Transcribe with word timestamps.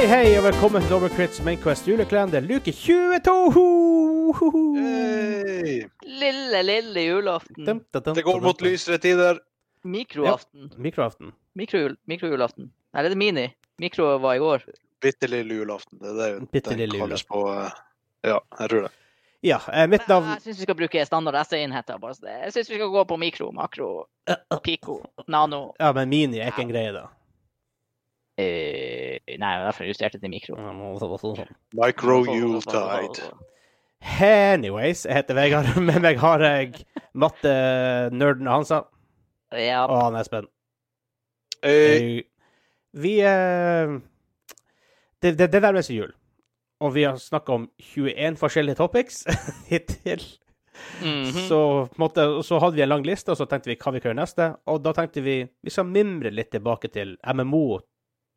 Hei, 0.00 0.06
hei, 0.08 0.28
og 0.38 0.46
velkommen 0.46 0.80
til 0.86 0.94
Overcrits 0.96 1.42
Mainquest 1.44 1.84
julekalender, 1.84 2.40
luke 2.48 2.72
22! 2.72 3.64
Hey. 4.78 5.82
Lille, 6.08 6.62
lille 6.64 7.02
julaften. 7.04 7.66
Dum, 7.66 7.82
da, 7.92 8.00
dum, 8.06 8.16
Det 8.16 8.24
går 8.24 8.40
mot 8.40 8.64
lysere 8.64 8.96
tider. 8.96 9.42
Mikroaften. 9.84 10.70
Mikroaften. 10.80 11.34
Mikrojul, 11.52 11.98
mikrojulaften. 12.08 12.70
Eller 12.94 13.10
er 13.10 13.12
det 13.12 13.20
mini? 13.20 13.44
Mikro 13.76 14.08
var 14.24 14.40
i 14.40 14.40
går. 14.40 14.64
Bitte 15.04 15.28
lille 15.28 15.60
julaften. 15.60 16.00
Det 16.00 16.14
er 16.14 16.18
det 16.22 16.48
Bitte 16.48 16.72
den 16.72 16.80
lille 16.86 17.04
kalles 17.04 17.28
på 17.28 17.44
eh, 17.52 17.68
Ja, 18.24 18.40
jeg 18.56 18.72
tror 18.72 18.88
det. 18.88 18.96
Ja, 19.52 19.60
eh, 19.68 19.84
mitt 19.84 20.08
navn 20.08 20.32
Jeg 20.32 20.46
syns 20.46 20.64
vi 20.64 20.70
skal 20.70 20.80
bruke 20.80 21.04
standard 21.12 21.42
SE-enheter. 21.44 22.00
bare 22.00 22.16
så 22.16 22.24
det. 22.24 22.40
Jeg 22.46 22.56
syns 22.56 22.72
vi 22.72 22.80
skal 22.80 22.88
gå 22.96 23.04
på 23.04 23.20
mikro, 23.20 23.52
makro, 23.52 24.06
pico, 24.64 25.02
nano. 25.28 25.74
Ja, 25.76 25.92
men 25.92 26.08
mini 26.08 26.40
er 26.40 26.54
ikke 26.56 26.70
en 26.70 26.72
greie, 26.72 26.96
da. 26.96 27.10
Eh, 28.40 29.36
nei, 29.40 29.52
derfor 29.66 29.84
justerte 29.88 30.16
jeg 30.16 30.22
til 30.24 30.32
mikro. 30.32 30.56
Micro 31.76 32.20
Yuletide. 32.24 33.30
Anyways, 34.00 35.04
jeg 35.06 35.14
heter 35.14 35.36
Vegard. 35.36 35.68
Med 35.88 36.00
meg 36.00 36.20
har 36.22 36.40
jeg 36.44 36.84
mattenerden 37.12 38.48
Hansa 38.48 38.82
Ja, 39.52 39.84
og 39.84 39.98
han 40.06 40.16
Espen. 40.20 40.48
Hey. 41.64 42.18
Eh, 42.18 42.22
Vi 42.96 43.18
uh, 43.22 44.00
Det, 45.22 45.36
det, 45.38 45.50
det 45.52 45.60
nærmer 45.62 45.84
seg 45.84 45.98
jul, 45.98 46.12
og 46.80 46.94
vi 46.94 47.04
har 47.04 47.18
snakka 47.20 47.52
om 47.52 47.66
21 47.92 48.38
forskjellige 48.40 48.78
topics 48.80 49.24
hittil. 49.70 50.22
mhm. 51.02 51.42
Så, 51.44 51.60
måte, 52.00 52.24
så 52.42 52.58
hadde 52.58 52.78
vi 52.78 52.82
en 52.86 52.88
lang 52.88 53.04
liste, 53.04 53.34
og 53.34 53.36
så 53.36 53.44
tenkte 53.44 53.68
vi 53.68 53.76
hva 53.76 53.92
vi 53.92 54.00
kan 54.00 54.14
gjøre 54.14 54.22
neste. 54.22 54.48
Og 54.72 54.80
da 54.80 54.94
tenkte 54.96 55.20
vi 55.20 55.42
vi 55.44 55.70
skal 55.74 55.90
mimre 55.92 56.32
litt 56.32 56.50
tilbake 56.56 56.88
til 56.88 57.18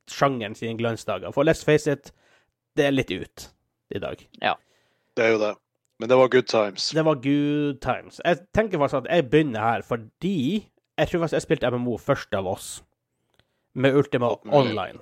MMO-sjangeren 0.07 0.55
sine 0.55 0.77
glansdager. 0.77 1.31
For 1.31 1.43
let's 1.43 1.63
face 1.63 1.87
it, 1.87 2.11
det 2.75 2.85
er 2.85 2.91
litt 2.91 3.11
ut 3.11 3.49
i 3.89 3.99
dag. 3.99 4.27
Ja. 4.41 4.55
Det 5.15 5.25
er 5.25 5.31
jo 5.31 5.39
det. 5.39 5.55
Men 5.99 6.09
det 6.09 6.17
var 6.17 6.27
good 6.27 6.47
times. 6.47 6.89
Det 6.89 7.05
var 7.05 7.15
good 7.15 7.81
times. 7.81 8.21
Jeg 8.25 8.37
tenker 8.53 8.79
faktisk 8.79 9.05
at 9.05 9.15
jeg 9.15 9.29
begynner 9.29 9.61
her 9.61 9.81
fordi 9.81 10.69
jeg 10.97 11.07
tror 11.07 11.19
faktisk 11.19 11.33
jeg 11.33 11.41
spilte 11.41 11.69
MMO 11.71 11.97
først 11.97 12.33
av 12.33 12.47
oss. 12.47 12.83
Med 13.75 13.95
Ultima. 13.95 14.29
Online. 14.45 14.99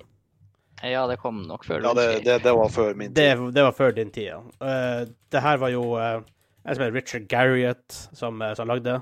ja, 0.84 1.08
det 1.08 1.20
kom 1.20 1.36
nok 1.48 1.66
før. 1.66 1.82
Ja, 1.82 1.94
det, 1.94 2.26
det, 2.26 2.44
det 2.44 2.52
var 2.56 2.70
før 2.70 2.94
min 2.94 3.14
tid. 3.14 3.54
det 3.54 3.64
var 3.64 3.72
før 3.72 3.92
din 3.92 4.12
tid, 4.12 4.24
ja. 4.24 4.40
Uh, 4.62 5.08
det 5.32 5.42
her 5.42 5.58
var 5.58 5.70
jo 5.70 5.84
uh, 6.00 6.22
en 6.66 6.76
som 6.76 6.84
het 6.84 6.94
Richard 6.94 7.28
Garriott 7.28 8.10
som, 8.14 8.42
eh, 8.42 8.56
som 8.56 8.68
lagde. 8.68 9.02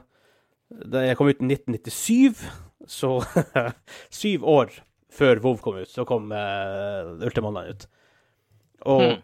Det 0.70 1.18
kom 1.18 1.28
ut 1.28 1.42
i 1.42 1.46
1997, 1.46 2.46
så 2.88 3.24
syv 4.22 4.44
år 4.44 4.72
før 5.12 5.42
WoW 5.44 5.58
kom 5.64 5.80
ut, 5.82 5.90
så 5.90 6.06
kom 6.08 6.32
uh, 6.32 7.16
Ultima 7.26 7.66
ut. 7.70 7.88
Og 8.88 9.02
mm. 9.02 9.18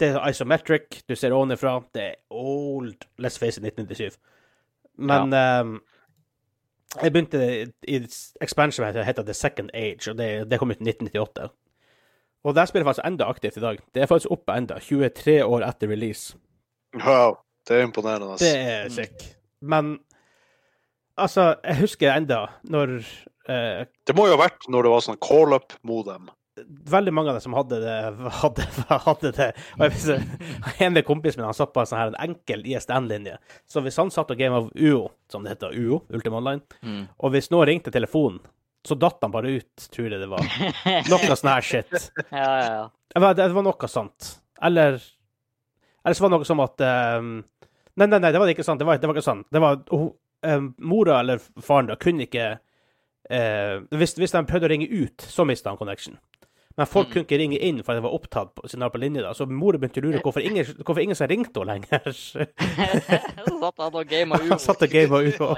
det 0.00 0.10
er 0.12 0.28
isometric, 0.28 1.02
du 1.08 1.14
ser 1.16 1.32
ovenfra. 1.36 1.78
Det 1.94 2.02
er 2.02 2.18
old, 2.30 2.94
let's 3.22 3.38
face 3.38 3.60
it, 3.60 3.64
1997. 3.64 4.18
Men 5.00 5.32
eh, 5.32 5.78
jeg 7.02 7.12
begynte 7.12 7.40
i 7.88 8.00
expansion 8.42 8.84
som 8.92 9.04
heter 9.06 9.24
The 9.24 9.34
Second 9.34 9.70
Age, 9.74 10.10
og 10.10 10.18
det, 10.18 10.50
det 10.50 10.58
kom 10.60 10.70
ut 10.70 10.82
i 10.82 10.88
1998. 10.90 11.48
Og 12.44 12.54
der 12.56 12.68
spiller 12.68 12.84
jeg 12.84 12.90
faktisk 12.90 13.06
enda 13.06 13.28
aktivt 13.28 13.56
i 13.56 13.60
dag. 13.60 13.78
Det 13.94 14.02
er 14.02 14.06
faktisk 14.06 14.30
oppe 14.30 14.56
enda, 14.56 14.78
23 14.78 15.44
år 15.44 15.64
etter 15.68 15.88
release. 15.88 16.36
Wow. 16.94 17.38
Det 17.68 17.76
er 17.76 17.82
imponerende. 17.82 18.30
Altså. 18.32 18.44
Det 18.44 18.56
er 18.58 18.88
sick. 18.88 19.36
Men 19.60 19.98
altså, 21.16 21.54
jeg 21.64 21.80
husker 21.80 22.14
enda 22.14 22.46
når 22.64 23.02
eh, 23.50 23.86
Det 24.06 24.14
må 24.16 24.26
jo 24.28 24.36
ha 24.36 24.44
vært 24.44 24.68
når 24.70 24.86
det 24.86 24.92
var 24.94 25.02
sånn 25.06 25.18
call-up-modem. 25.22 26.28
veldig 26.90 27.12
mange 27.16 27.30
av 27.32 27.36
dem 27.38 27.44
som 27.44 27.54
hadde 27.56 27.78
det, 27.80 27.96
hadde, 28.42 28.64
hadde 29.06 29.30
det. 29.36 29.46
Og 29.78 29.84
jeg 29.86 29.92
visste, 29.94 30.16
En 30.84 30.96
av 30.98 31.04
kompisene 31.06 31.40
mine 31.40 31.48
han 31.48 31.56
satt 31.56 31.72
på 31.72 31.80
en 31.80 31.88
sånn 31.88 32.00
her 32.02 32.10
en 32.12 32.18
enkel 32.30 32.64
ISDN-linje. 32.68 33.38
Så 33.70 33.80
hvis 33.84 33.96
han 34.02 34.10
satt 34.12 34.30
og 34.34 34.36
game 34.40 34.58
av 34.58 34.66
UO, 34.76 35.06
som 35.32 35.44
det 35.46 35.54
heter, 35.54 35.72
UO, 35.78 36.02
Ultima 36.12 36.36
Online, 36.42 36.60
Mm. 36.82 37.06
og 37.18 37.32
hvis 37.32 37.48
nå 37.54 37.62
ringte 37.66 37.92
telefonen, 37.94 38.40
så 38.84 38.96
datt 38.98 39.18
han 39.22 39.32
bare 39.32 39.50
ut, 39.60 39.88
tror 39.92 40.08
jeg 40.10 40.20
det 40.20 40.28
var. 40.28 40.44
Noe 41.10 41.36
sånn 41.36 41.50
her 41.52 41.64
shit. 41.64 41.90
Ja, 42.32 42.44
ja, 42.44 42.68
ja. 42.76 42.84
Det 43.14 43.20
var, 43.24 43.34
det 43.34 43.48
var 43.52 43.64
noe 43.66 43.88
sånt. 43.90 44.34
Eller 44.62 45.00
Eller 46.04 46.14
så 46.16 46.22
var 46.24 46.30
det 46.30 46.36
noe 46.38 46.46
som 46.48 46.60
at 46.64 46.80
um, 47.20 47.30
Nei, 48.00 48.06
nei, 48.06 48.18
nei, 48.22 48.30
det 48.32 48.40
var 48.40 48.48
ikke 48.52 48.64
sant. 48.64 48.78
Det 48.80 48.86
var, 48.88 48.96
det 49.02 49.08
var 49.10 49.16
ikke 49.18 49.24
sant. 49.26 49.46
Det 49.52 49.60
var 49.60 49.80
hun- 49.90 50.14
ehm, 50.46 50.68
Mora 50.78 51.18
eller 51.20 51.40
faren 51.60 51.88
da 51.90 51.96
kunne 52.00 52.24
ikke 52.24 52.58
eh, 53.28 53.80
hvis, 53.92 54.14
hvis 54.16 54.32
de 54.32 54.44
prøvde 54.48 54.68
å 54.68 54.72
ringe 54.72 54.88
ut, 54.88 55.18
så 55.28 55.44
mista 55.48 55.70
han 55.72 55.78
connection. 55.80 56.16
Men 56.78 56.86
folk 56.86 57.08
Mm. 57.08 57.12
kunne 57.12 57.24
ikke 57.26 57.38
ringe 57.40 57.58
inn 57.66 57.80
for 57.82 57.98
de 57.98 58.00
var 58.00 58.12
opptatt 58.14 58.52
på, 58.54 58.62
siden 58.70 58.80
han 58.80 58.88
var 58.88 58.94
på 58.94 59.00
linje. 59.02 59.22
da, 59.26 59.32
Så 59.34 59.44
mora 59.50 59.76
begynte 59.76 60.00
å 60.00 60.04
lure 60.06 60.20
hvorfor 60.22 60.40
ingen, 60.46 60.64
hvorfor 60.86 61.02
ingen 61.02 61.16
som 61.18 61.26
ringte 61.28 61.60
henne 61.60 61.74
lenger. 61.74 62.12
Så 62.14 62.46
satt 63.60 63.82
han 63.82 63.96
og 63.98 64.06
gama 64.08 64.38
satt 64.58 64.84
og 64.86 64.94
UO. 64.94 65.48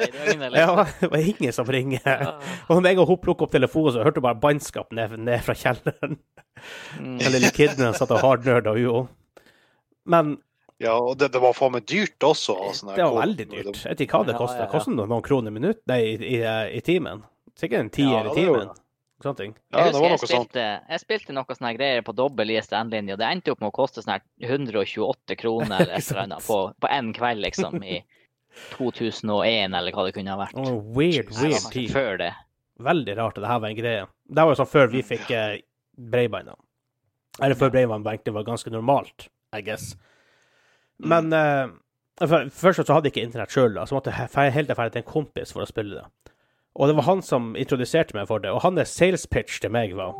Ja, 0.56 0.86
det 1.00 1.10
var 1.12 1.18
ingen 1.20 1.52
som 1.52 1.66
ringer. 1.68 2.32
Og 2.68 2.80
med 2.82 2.90
en 2.90 2.96
gang 3.02 3.06
hun 3.06 3.20
plukket 3.22 3.44
opp 3.46 3.52
telefonen, 3.52 3.92
så 3.94 4.02
hørte 4.02 4.18
hun 4.22 4.26
bare 4.26 4.40
bannskap 4.42 4.90
ned, 4.96 5.14
ned 5.20 5.44
fra 5.44 5.54
kjelleren. 5.54 6.16
Mm. 6.98 7.18
Den 7.20 7.32
lille 7.36 7.52
kiden 7.54 7.94
satt 7.94 8.10
og 8.16 8.24
hardnerda 8.24 8.74
UO. 8.74 9.04
Men 10.08 10.38
Ja, 10.82 10.96
og 10.98 11.18
det, 11.20 11.28
det 11.36 11.38
var 11.44 11.52
faen 11.54 11.76
meg 11.76 11.84
dyrt 11.86 12.24
også. 12.26 12.56
å 12.56 12.72
sånn 12.74 12.96
det 12.96 13.04
var 13.04 13.20
veldig 13.22 13.46
dyrt. 13.52 13.76
Jeg 13.84 13.92
vet 13.92 14.00
ikke 14.08 14.18
hva 14.18 14.26
det 14.26 14.34
Ja, 14.34 14.40
ja, 14.40 14.46
Det 14.58 14.64
ja. 14.66 14.70
koster 14.72 14.96
noen, 14.96 15.12
noen 15.12 15.22
kroner 15.22 15.52
i 15.52 15.54
minutt, 15.60 15.84
nei, 15.86 16.00
i, 16.16 16.38
i, 16.40 16.40
i 16.78 16.80
timen. 16.82 17.22
Sikkert 17.58 17.84
en 17.84 17.92
tier 17.92 18.20
i 18.20 18.22
det 18.28 18.36
timen. 18.36 18.54
gjorde 18.54 18.80
Sånne 19.22 19.38
ting. 19.38 19.52
Ja, 19.70 19.84
jeg 19.84 19.92
det 19.94 20.00
var 20.00 20.08
jeg 20.08 20.16
noe 20.16 20.20
sånt. 20.20 20.30
spilte, 20.32 20.62
jeg 20.90 21.02
spilte 21.02 21.34
noe 21.36 21.54
sånne 21.54 21.70
greier 21.76 22.02
på 22.02 22.14
dobbel 22.18 22.50
ISDN-linje, 22.56 23.14
og 23.14 23.20
det 23.20 23.28
endte 23.28 23.52
opp 23.54 23.60
med 23.62 23.70
å 23.70 23.76
koste 23.76 24.02
sånn 24.02 24.16
her 24.16 24.24
128 24.50 25.36
kroner 25.38 25.84
eller 25.84 25.94
et 25.94 26.08
eller 26.10 26.22
annet 26.24 26.46
på, 26.46 26.56
på 26.82 26.90
en 26.90 27.12
kveld, 27.14 27.44
liksom, 27.44 27.76
i 27.86 28.00
2001, 28.74 29.76
eller 29.78 29.94
hva 29.94 30.06
det 30.08 30.14
kunne 30.16 30.34
ha 30.34 30.40
vært. 30.40 30.58
Oh, 30.58 30.80
weird, 30.96 31.30
weird 31.38 31.68
tid. 31.70 31.92
Før 31.94 32.18
det. 32.24 32.32
Veldig 32.82 33.16
rart 33.20 33.38
at 33.38 33.44
det 33.44 33.52
her 33.52 33.62
var 33.62 33.70
en 33.70 33.78
greie. 33.78 34.08
Det 34.26 34.46
var 34.48 34.56
jo 34.56 34.58
sånn 34.58 34.72
før 34.72 34.90
vi 34.90 35.04
fikk 35.06 35.30
eh, 35.36 35.60
bredbånd. 36.12 36.50
Eller 37.38 37.58
før 37.58 37.70
bredbånd 37.76 38.08
egentlig 38.10 38.34
var 38.34 38.48
ganske 38.48 38.74
normalt, 38.74 39.28
I 39.54 39.62
guess. 39.62 39.92
Men 40.98 41.30
eh, 41.36 41.70
for, 42.26 42.50
først 42.50 42.82
så 42.82 42.96
hadde 42.96 43.08
jeg 43.08 43.14
ikke 43.14 43.28
internett 43.28 43.54
sjøl, 43.54 43.78
så 43.86 43.96
måtte 43.96 44.10
jeg 44.10 44.56
helt 44.58 44.74
ferdig 44.74 44.96
til 44.96 45.04
en 45.04 45.12
kompis 45.14 45.54
for 45.54 45.62
å 45.62 45.70
spille 45.70 46.02
det. 46.02 46.31
Og 46.78 46.88
det 46.88 46.96
var 46.96 47.04
han 47.04 47.20
som 47.24 47.52
introduserte 47.58 48.16
meg 48.16 48.28
for 48.30 48.40
det, 48.40 48.50
og 48.52 48.62
hans 48.64 48.94
sales 48.96 49.26
pitch 49.28 49.60
til 49.60 49.72
meg 49.74 49.92
var 49.98 50.14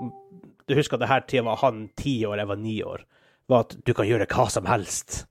Du 0.68 0.74
husker 0.76 0.98
at 0.98 1.00
det 1.04 1.08
her 1.10 1.22
tida 1.26 1.46
var 1.46 1.56
han 1.62 1.86
ti 1.96 2.18
år, 2.28 2.36
jeg 2.42 2.48
var 2.50 2.60
ni 2.60 2.74
år. 2.86 3.04
Var 3.48 3.64
at 3.66 3.76
du 3.86 3.92
kan 3.96 4.06
gjøre 4.06 4.28
hva 4.30 4.44
som 4.52 4.68
helst. 4.68 5.24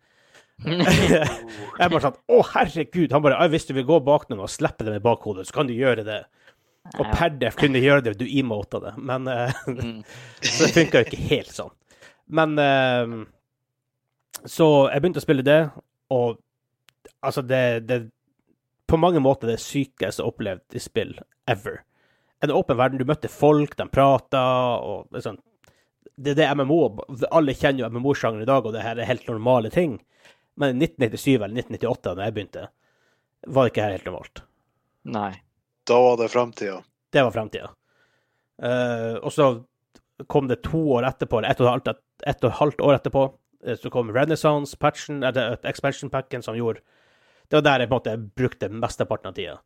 jeg 0.61 1.89
bare 1.89 2.01
sånn 2.03 2.17
Å, 2.29 2.41
herregud. 2.53 3.13
Han 3.15 3.23
bare 3.23 3.37
«Ja, 3.39 3.47
Hvis 3.49 3.65
du 3.69 3.73
vil 3.77 3.87
gå 3.87 3.99
bak 4.05 4.27
noen 4.29 4.43
og 4.45 4.51
slippe 4.51 4.85
dem 4.85 4.97
i 4.97 5.03
bakhodet, 5.03 5.47
så 5.47 5.55
kan 5.59 5.69
du 5.69 5.73
gjøre 5.73 6.03
det. 6.05 6.19
Og 6.97 7.05
per 7.13 7.29
def 7.37 7.55
kunne 7.59 7.81
gjøre 7.81 8.03
det, 8.09 8.15
du 8.19 8.25
emota 8.27 8.81
det. 8.83 8.95
Men 8.97 9.27
eh, 9.29 9.53
Mm. 9.69 10.01
Så 10.41 10.65
det 10.67 10.73
funka 10.75 11.01
jo 11.01 11.07
ikke 11.09 11.27
helt 11.29 11.53
sånn. 11.53 11.73
Men 12.33 12.57
eh, 12.61 13.15
Så 14.45 14.67
jeg 14.91 15.01
begynte 15.03 15.21
å 15.21 15.25
spille 15.25 15.45
det, 15.45 15.59
og 16.11 16.39
altså, 17.21 17.43
det, 17.45 17.63
det 17.87 17.99
På 18.91 18.97
mange 18.99 19.21
måter 19.23 19.47
det 19.47 19.61
sykeste 19.63 20.19
jeg 20.19 20.25
har 20.25 20.33
opplevd 20.33 20.75
i 20.75 20.79
spill 20.83 21.13
ever. 21.47 21.77
En 22.43 22.51
åpen 22.51 22.75
verden. 22.75 22.99
Du 22.99 23.07
møtte 23.07 23.29
folk, 23.31 23.77
de 23.79 23.85
prata, 23.87 24.41
og 24.83 25.07
det 25.15 26.33
er 26.33 26.35
Det 26.35 26.47
MMO 26.57 26.79
Alle 27.31 27.55
kjenner 27.55 27.85
jo 27.85 27.89
MMO-sjangeren 27.89 28.43
i 28.43 28.49
dag, 28.49 28.65
og 28.65 28.75
det 28.75 28.83
her 28.83 28.99
er 28.99 29.07
helt 29.07 29.29
normale 29.31 29.71
ting. 29.71 29.95
Men 30.59 30.75
i 30.75 30.89
1997 30.89 31.35
eller 31.37 31.55
1998, 31.55 32.15
da 32.17 32.27
jeg 32.27 32.35
begynte, 32.35 32.67
var 33.47 33.63
det 33.63 33.71
ikke 33.71 33.85
her 33.85 33.95
helt 33.95 34.09
normalt. 34.09 34.43
Nei. 35.07 35.31
Da 35.87 36.03
var 36.03 36.19
det 36.19 36.31
framtida. 36.35 36.81
Det 37.15 37.23
var 37.23 37.31
framtida. 37.31 37.71
Uh, 38.61 39.23
og 39.23 39.31
så 39.31 39.51
kom 40.27 40.51
det 40.51 40.65
to 40.67 40.83
år 40.97 41.07
etterpå, 41.07 41.39
eller 41.39 41.55
ett 41.55 41.63
og, 41.63 41.67
et 41.67 41.71
halvt- 41.71 42.27
ett 42.27 42.43
og 42.43 42.51
et 42.51 42.59
halvt 42.59 42.81
år 42.81 42.99
etterpå, 42.99 43.23
eh, 43.65 43.79
så 43.79 43.89
kom 43.89 44.11
Renaissance-patchen, 44.13 45.23
eller 45.23 45.55
eh, 45.55 45.69
expansion-packen, 45.71 46.43
som 46.43 46.59
gjorde 46.59 46.83
Det 47.51 47.59
var 47.59 47.67
der 47.67 47.83
jeg 47.83 47.91
på 47.91 47.97
en 47.97 47.99
måte 47.99 48.17
brukte 48.39 48.71
mesteparten 48.71 49.27
av 49.27 49.35
tida. 49.35 49.57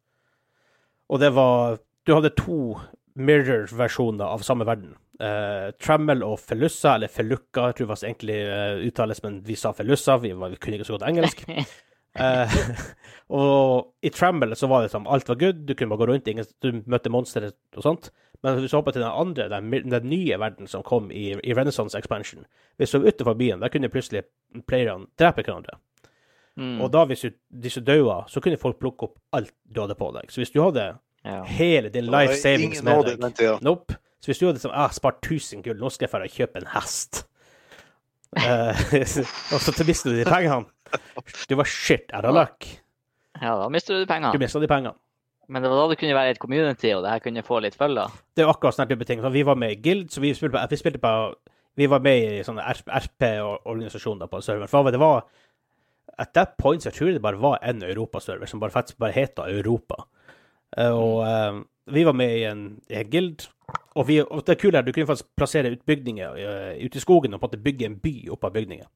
Og 1.10 1.22
det 1.22 1.32
var 1.36 1.78
Du 2.06 2.14
hadde 2.14 2.34
to 2.38 2.78
mirror-versjoner 3.18 4.26
av 4.26 4.44
samme 4.46 4.66
verden. 4.68 4.92
Uh, 5.18 5.72
Trammel 5.82 6.22
og 6.26 6.36
Felussa, 6.38 6.96
eller 6.96 7.10
Felukka, 7.10 7.70
jeg 7.70 7.78
tror 7.78 7.86
det 7.86 7.90
var 7.90 8.04
egentlig 8.04 8.36
uh, 8.46 8.82
uttales, 8.86 9.22
men 9.24 9.40
vi 9.48 9.56
sa 9.58 9.72
Felussa, 9.74 10.18
vi, 10.22 10.34
var, 10.36 10.52
vi 10.54 10.60
kunne 10.62 10.78
ikke 10.78 10.86
så 10.86 10.98
godt 10.98 11.08
engelsk. 11.08 11.42
Uh, 12.20 12.54
og 13.40 14.06
i 14.06 14.12
Trammel 14.14 14.54
så 14.60 14.70
var 14.70 14.84
det 14.84 14.92
sånn 14.94 15.08
alt 15.10 15.32
var 15.32 15.40
good, 15.40 15.64
du 15.66 15.74
kunne 15.74 15.96
bare 15.96 16.04
gå 16.04 16.10
rundt, 16.12 16.30
ingen, 16.30 16.52
du 16.62 16.84
møtte 16.86 17.14
monstre 17.14 17.54
og 17.74 17.88
sånt. 17.88 18.12
Men 18.44 18.60
hvis 18.60 18.76
du 18.76 18.78
hopper 18.78 18.94
til 18.94 19.02
den 19.02 19.10
andre, 19.10 19.48
den, 19.50 19.90
den 19.90 20.10
nye 20.12 20.38
verden 20.38 20.70
som 20.70 20.84
kom 20.86 21.08
i, 21.10 21.32
i 21.42 21.56
Renaissance 21.58 21.98
Expansion 21.98 22.44
Hvis 22.78 22.92
du 22.92 23.00
var 23.00 23.08
utenfor 23.08 23.34
byen, 23.40 23.64
der 23.64 23.72
kunne 23.74 23.90
plutselig 23.90 24.28
playerne 24.68 25.08
drepe 25.18 25.42
hverandre. 25.42 25.80
Mm. 26.56 26.80
Og 26.82 26.92
da, 26.94 27.04
hvis 27.10 27.26
du, 27.26 27.36
disse 27.64 27.84
daua, 27.84 28.24
så 28.32 28.40
kunne 28.44 28.60
folk 28.60 28.80
plukke 28.80 29.10
opp 29.10 29.18
alt 29.36 29.54
du 29.68 29.82
hadde 29.84 29.98
på 30.00 30.10
deg. 30.16 30.32
Så 30.32 30.44
hvis 30.44 30.54
du 30.54 30.62
hadde 30.64 30.88
ja. 31.26 31.42
hele 31.50 31.92
din 31.92 32.08
life 32.08 32.38
savings 32.40 32.84
med 32.86 33.12
deg. 33.12 33.46
Nope. 33.66 33.98
Så 34.24 34.32
hvis 34.32 34.40
du 34.42 34.48
hadde 34.48 34.58
liksom, 34.58 34.74
ah, 34.74 34.92
spart 34.96 35.20
1000 35.20 35.66
gull, 35.66 35.78
nå 35.82 35.92
skal 35.92 36.08
jeg 36.08 36.14
dra 36.14 36.30
og 36.30 36.38
kjøpe 36.40 36.64
en 36.64 36.72
hest, 36.78 37.26
Eh, 38.36 38.76
og 39.54 39.62
så 39.64 39.72
mister 39.88 40.12
du 40.12 40.18
de 40.20 40.26
pengene 40.28 40.66
Du 41.48 41.56
var 41.56 41.70
shit 41.70 42.12
out 42.14 42.26
of 42.28 42.36
luck. 42.36 42.68
Ja, 43.40 43.56
da 43.60 43.70
mister 43.72 43.96
du 43.96 44.02
de 44.04 44.08
pengene. 44.10 44.34
Du 44.34 44.40
mister 44.40 44.60
de 44.60 44.68
pengene. 44.68 44.96
Men 45.48 45.62
det 45.62 45.70
var 45.70 45.84
da 45.84 45.90
det 45.92 46.00
kunne 46.00 46.16
være 46.18 46.34
et 46.34 46.40
community, 46.42 46.90
og 46.96 47.04
det 47.04 47.12
her 47.12 47.22
kunne 47.22 47.44
få 47.46 47.60
litt 47.62 47.76
følger. 47.78 48.14
Det 48.36 48.44
er 48.44 48.50
akkurat 48.50 48.76
sånne 48.76 48.90
type 48.90 49.06
ting. 49.06 49.22
Så 49.22 49.30
vi 49.30 49.44
var 49.46 49.60
med 49.62 49.76
i 49.76 49.82
Guild, 49.82 50.08
så 50.10 50.24
vi 50.24 50.34
spilte 50.34 50.56
på, 50.58 50.64
vi 50.72 50.80
spilte 50.80 51.02
på 51.04 51.12
Vi 51.76 51.90
var 51.92 52.00
med 52.00 52.24
i 52.24 52.44
sånne 52.48 52.64
RP-organisasjoner 52.64 54.32
på 54.32 54.40
serveren. 54.42 54.72
For 54.72 54.90
det 54.92 55.00
var 55.02 55.26
At 56.20 56.34
that 56.38 56.56
point 56.58 56.84
så 56.84 56.92
tror 56.92 57.10
jeg 57.10 57.18
det 57.18 57.26
bare 57.26 57.42
var 57.42 57.60
en 57.64 57.84
Europa-server 57.84 58.50
som 58.50 58.60
bare 58.60 58.72
faktisk 58.72 59.00
bare 59.00 59.16
heta 59.16 59.50
Europa. 59.52 60.06
Eh, 60.78 60.92
og 60.92 61.24
uh, 61.24 61.62
vi 61.94 62.06
var 62.06 62.14
med 62.14 62.38
i 62.38 62.44
en, 62.44 62.80
i 62.90 63.00
en 63.02 63.10
guild, 63.12 63.48
og, 63.96 64.08
vi, 64.08 64.20
og 64.22 64.44
det 64.48 64.58
kule 64.60 64.78
er 64.78 64.84
at 64.84 64.88
du 64.88 64.92
kunne 64.92 65.08
faktisk 65.08 65.30
plassere 65.38 65.72
ut 65.72 65.86
bygninger 65.86 66.36
eh, 66.36 66.86
ute 66.86 67.00
i 67.00 67.02
skogen 67.02 67.34
og 67.34 67.40
på 67.40 67.48
en 67.48 67.50
måte 67.50 67.64
bygge 67.64 67.86
en 67.86 68.00
by 68.00 68.16
opp 68.34 68.44
av 68.44 68.54
bygninger. 68.56 68.88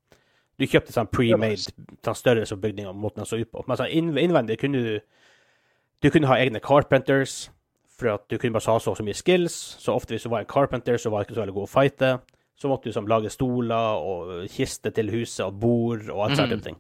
Du 0.60 0.66
kjøpte 0.68 0.92
sånn 0.92 1.08
pre-made 1.08 1.72
sånn 2.04 2.18
størrelse 2.20 2.58
på 2.58 2.66
bygninga 2.68 2.92
måten 2.92 3.24
den 3.24 3.30
så 3.30 3.40
ut 3.40 3.52
på. 3.52 3.64
Men 3.68 3.80
sånn 3.80 4.18
innvendig 4.20 4.60
kunne 4.60 4.84
du 4.84 5.00
Du 6.00 6.08
kunne 6.08 6.30
ha 6.32 6.38
egne 6.40 6.62
carpenters, 6.64 7.50
for 8.00 8.14
at 8.14 8.22
du 8.32 8.38
kunne 8.40 8.56
bare 8.56 8.72
ha 8.72 8.80
så 8.80 8.94
og 8.94 8.98
så 8.98 9.04
mye 9.04 9.18
skills. 9.18 9.56
Så 9.84 9.92
ofte 9.92 10.14
hvis 10.14 10.24
du 10.24 10.30
var 10.32 10.40
en 10.40 10.48
carpenter, 10.48 10.96
så 10.96 11.10
var 11.12 11.20
du 11.20 11.28
ikke 11.28 11.36
så 11.36 11.42
veldig 11.42 11.56
god 11.58 11.68
å 11.68 11.72
fighte. 11.74 12.12
Så 12.56 12.72
måtte 12.72 12.88
du 12.88 12.96
sånn, 12.96 13.10
lage 13.12 13.32
stoler 13.34 14.00
og 14.00 14.48
kiste 14.48 14.94
til 14.96 15.12
huset 15.12 15.44
og 15.44 15.60
bord 15.60 16.08
og 16.08 16.22
alt 16.24 16.40
sånt. 16.40 16.56
Mm. 16.56 16.64
ting. 16.64 16.80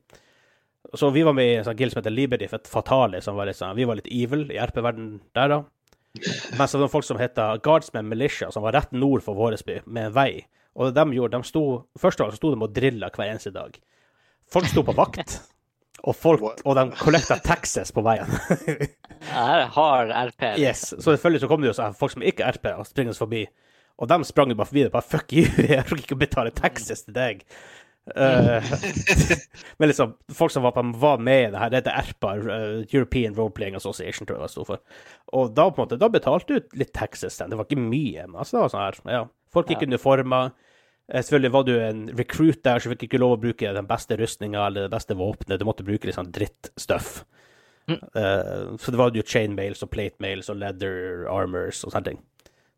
Så 0.97 1.09
vi 1.13 1.21
var 1.23 1.35
med 1.37 1.45
i 1.45 1.57
en 1.59 1.65
sånn 1.67 1.77
guild 1.77 1.93
som 1.93 1.99
heter 2.01 2.13
Liberty 2.13 2.47
Fatale, 2.49 3.21
som 3.21 3.37
var 3.37 3.49
litt 3.49 3.59
sånn 3.59 3.75
Vi 3.77 3.85
var 3.85 3.99
litt 3.99 4.09
evil 4.09 4.47
i 4.49 4.57
RP-verden 4.57 5.19
der, 5.37 5.51
da. 5.51 5.59
Mens 6.57 6.73
det 6.73 6.81
var 6.81 6.89
folk 6.89 7.05
som 7.05 7.19
heter 7.21 7.59
Guardsmen 7.63 8.09
Militia, 8.09 8.49
som 8.51 8.65
var 8.65 8.73
rett 8.73 8.91
nord 8.95 9.21
for 9.25 9.37
vår 9.37 9.59
by, 9.65 9.81
med 9.85 10.09
en 10.09 10.15
vei. 10.15 10.31
Og 10.73 10.89
det 10.89 10.97
de 10.97 11.17
gjorde, 11.17 11.37
de 11.37 11.49
sto 11.49 11.63
Først 11.99 12.21
av 12.21 12.29
alt 12.29 12.37
så 12.37 12.41
sto 12.41 12.51
de 12.53 12.65
og 12.65 12.73
drilla 12.73 13.11
hver 13.13 13.29
eneste 13.29 13.53
dag. 13.53 13.77
Folk 14.49 14.69
sto 14.71 14.81
på 14.85 14.95
vakt, 14.97 15.35
og, 16.01 16.15
folk, 16.15 16.41
og 16.65 16.77
de 16.77 16.85
kollekta 16.97 17.37
taxes 17.43 17.91
på 17.93 18.01
veien. 18.05 18.29
Det 18.57 18.89
er 19.29 19.67
hard 19.75 20.09
RP. 20.09 20.45
liksom. 20.55 20.63
Yes, 20.63 20.85
så 20.95 21.11
selvfølgelig 21.11 21.43
så 21.43 21.49
kom 21.51 21.61
det 21.61 21.69
jo 21.69 21.75
sånn 21.77 21.97
folk 21.99 22.15
som 22.15 22.25
ikke 22.25 22.47
er 22.47 22.57
RP, 22.57 22.71
og 22.79 22.87
springende 22.87 23.19
forbi. 23.19 23.43
Og 23.99 24.07
de 24.09 24.17
sprang 24.25 24.53
jo 24.53 24.57
bare 24.57 24.71
forbi 24.71 24.85
det. 24.85 24.93
Bare 24.95 25.05
fuck 25.05 25.35
you, 25.35 25.43
jeg 25.69 25.83
orker 25.83 26.01
ikke 26.01 26.17
å 26.17 26.23
betale 26.23 26.55
taxes 26.55 27.03
til 27.05 27.17
deg. 27.17 27.43
Eh, 28.15 28.63
men 29.77 29.91
liksom, 29.91 30.13
folk 30.33 30.51
som 30.51 30.63
var, 30.63 30.71
på, 30.75 30.83
var 31.01 31.19
med 31.23 31.47
i 31.47 31.51
det 31.53 31.59
her, 31.61 31.69
det 31.73 31.81
heter 31.81 31.99
ERPA, 32.01 32.31
uh, 32.45 32.79
European 32.93 33.35
Role 33.37 33.53
Playing 33.55 33.77
Association, 33.79 34.27
tror 34.27 34.39
jeg 34.39 34.47
det 34.47 34.53
sto 34.55 34.65
for. 34.67 34.81
Og 35.37 35.53
da 35.57 35.67
på 35.69 35.79
en 35.81 35.87
måte, 35.87 35.99
da 36.01 36.09
betalte 36.11 36.57
du 36.59 36.79
litt 36.79 36.93
taxes 36.95 37.37
til. 37.37 37.51
Det 37.51 37.59
var 37.59 37.69
ikke 37.69 37.81
mye, 37.83 38.25
men 38.27 38.39
altså, 38.39 38.57
det 38.57 38.63
var 38.65 38.73
sånn 38.75 38.85
her, 38.87 38.99
ja. 39.19 39.23
Folk 39.53 39.71
gikk 39.71 39.85
Ja. 39.85 39.89
uniformer. 39.93 40.51
Eh, 41.09 41.21
Selvfølgelig 41.21 41.51
var 41.55 41.63
du 41.65 41.73
en 41.81 42.01
recruit 42.17 42.63
der, 42.63 42.79
så 42.79 42.91
fikk 42.93 43.07
ikke 43.07 43.21
lov 43.21 43.37
å 43.37 43.41
bruke 43.41 43.73
den 43.73 43.87
beste 43.89 44.17
rustninga 44.19 44.67
eller 44.67 44.87
det 44.87 44.93
beste 44.93 45.17
våpenet. 45.17 45.59
Du 45.59 45.65
måtte 45.65 45.85
bruke 45.87 46.05
litt 46.05 46.17
sånn 46.19 46.31
drittstuff. 46.31 47.23
Mm. 47.89 47.97
Uh, 48.13 48.77
så 48.77 48.91
det 48.93 48.99
var 48.99 49.15
jo 49.17 49.25
chainmails 49.25 49.81
og 49.81 49.89
platemails 49.89 50.51
og 50.53 50.59
leather 50.61 51.25
armors 51.31 51.81
og 51.83 51.95
sånne 51.95 52.11
ting. 52.11 52.19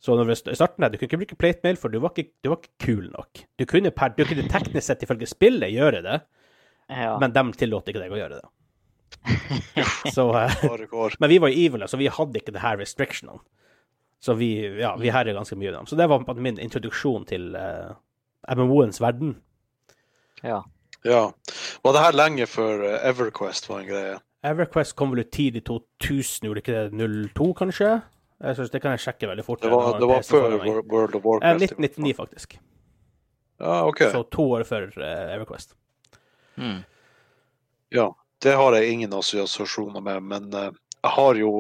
Så 0.01 0.15
når 0.17 0.25
vi 0.31 0.33
st- 0.39 0.55
starten 0.57 0.81
der, 0.81 0.89
du 0.89 0.97
kunne 0.97 1.07
ikke 1.11 1.19
bruke 1.21 1.37
platemail, 1.43 1.77
for 1.77 1.93
du 1.93 1.99
var 2.01 2.13
ikke, 2.17 2.31
du 2.41 2.49
var 2.49 2.57
ikke 2.57 2.85
kul 2.87 3.03
nok. 3.13 3.43
Du 3.61 3.65
kunne, 3.69 3.91
per, 3.93 4.13
du 4.17 4.23
kunne 4.25 4.47
teknisk 4.49 4.87
sett 4.87 5.03
ifølge 5.05 5.27
spillet 5.29 5.69
gjøre 5.75 6.01
det, 6.07 6.19
Ja. 6.89 7.13
men 7.21 7.31
de 7.35 7.43
tillot 7.55 7.87
ikke 7.87 8.01
deg 8.01 8.11
å 8.11 8.17
gjøre 8.17 8.39
det. 8.41 8.47
så, 10.15 10.25
eh, 10.39 10.55
men 11.19 11.29
vi 11.29 11.37
var 11.43 11.51
jo 11.53 11.65
evil, 11.67 11.85
så 11.87 11.97
vi 12.01 12.07
hadde 12.09 12.39
ikke 12.41 12.53
det 12.55 12.63
her 12.63 12.79
restrictionene. 12.81 13.39
Så 14.21 14.33
vi, 14.37 14.51
ja, 14.81 14.95
vi 15.01 15.09
herjer 15.13 15.33
ganske 15.37 15.55
mye 15.57 15.69
av 15.71 15.79
dem. 15.79 15.87
Så 15.89 15.97
det 15.97 16.05
var 16.09 16.25
min 16.37 16.59
introduksjon 16.61 17.23
til 17.29 17.55
uh, 17.57 17.93
MMO-ens 18.53 19.01
verden. 19.01 19.35
ja. 20.43 20.61
Ja. 21.03 21.31
Var 21.81 21.93
det 21.95 22.01
her 22.03 22.13
lenge 22.13 22.45
før 22.45 22.83
eh, 22.85 23.07
EverQuest 23.09 23.65
var 23.71 23.79
en 23.81 23.87
greie? 23.87 24.17
EverQuest 24.45 24.93
kom 24.95 25.09
vel 25.15 25.23
ut 25.23 25.31
tidlig 25.33 25.63
2000, 25.65 26.45
gjorde 26.45 26.61
ikke 26.61 26.75
det 26.91 27.07
02, 27.33 27.47
kanskje? 27.57 27.87
Jeg 28.41 28.55
synes, 28.57 28.69
det 28.73 28.81
kan 28.81 28.91
jeg 28.95 28.99
sjekke 29.03 29.27
veldig 29.29 29.43
fort. 29.45 29.61
Det 29.61 29.69
var, 29.69 29.99
det 30.01 30.07
var 30.09 30.23
før 30.25 30.55
World 30.89 31.15
of 31.15 31.21
Eh, 31.21 31.27
Warcraft. 31.27 31.61
1999, 31.61 32.13
faktisk. 32.17 32.55
Ja, 33.61 33.83
OK. 33.85 33.99
Så 34.11 34.23
to 34.33 34.47
år 34.57 34.63
før 34.65 34.87
eh, 34.97 35.35
EverQuest. 35.35 35.75
Mm. 36.57 36.79
Ja. 37.93 38.07
Det 38.41 38.55
har 38.57 38.73
jeg 38.73 38.89
ingen 38.95 39.11
assosiasjoner 39.13 40.01
med, 40.01 40.23
men 40.25 40.47
eh, 40.57 40.71
jeg 41.03 41.11
har 41.17 41.35
jo 41.37 41.51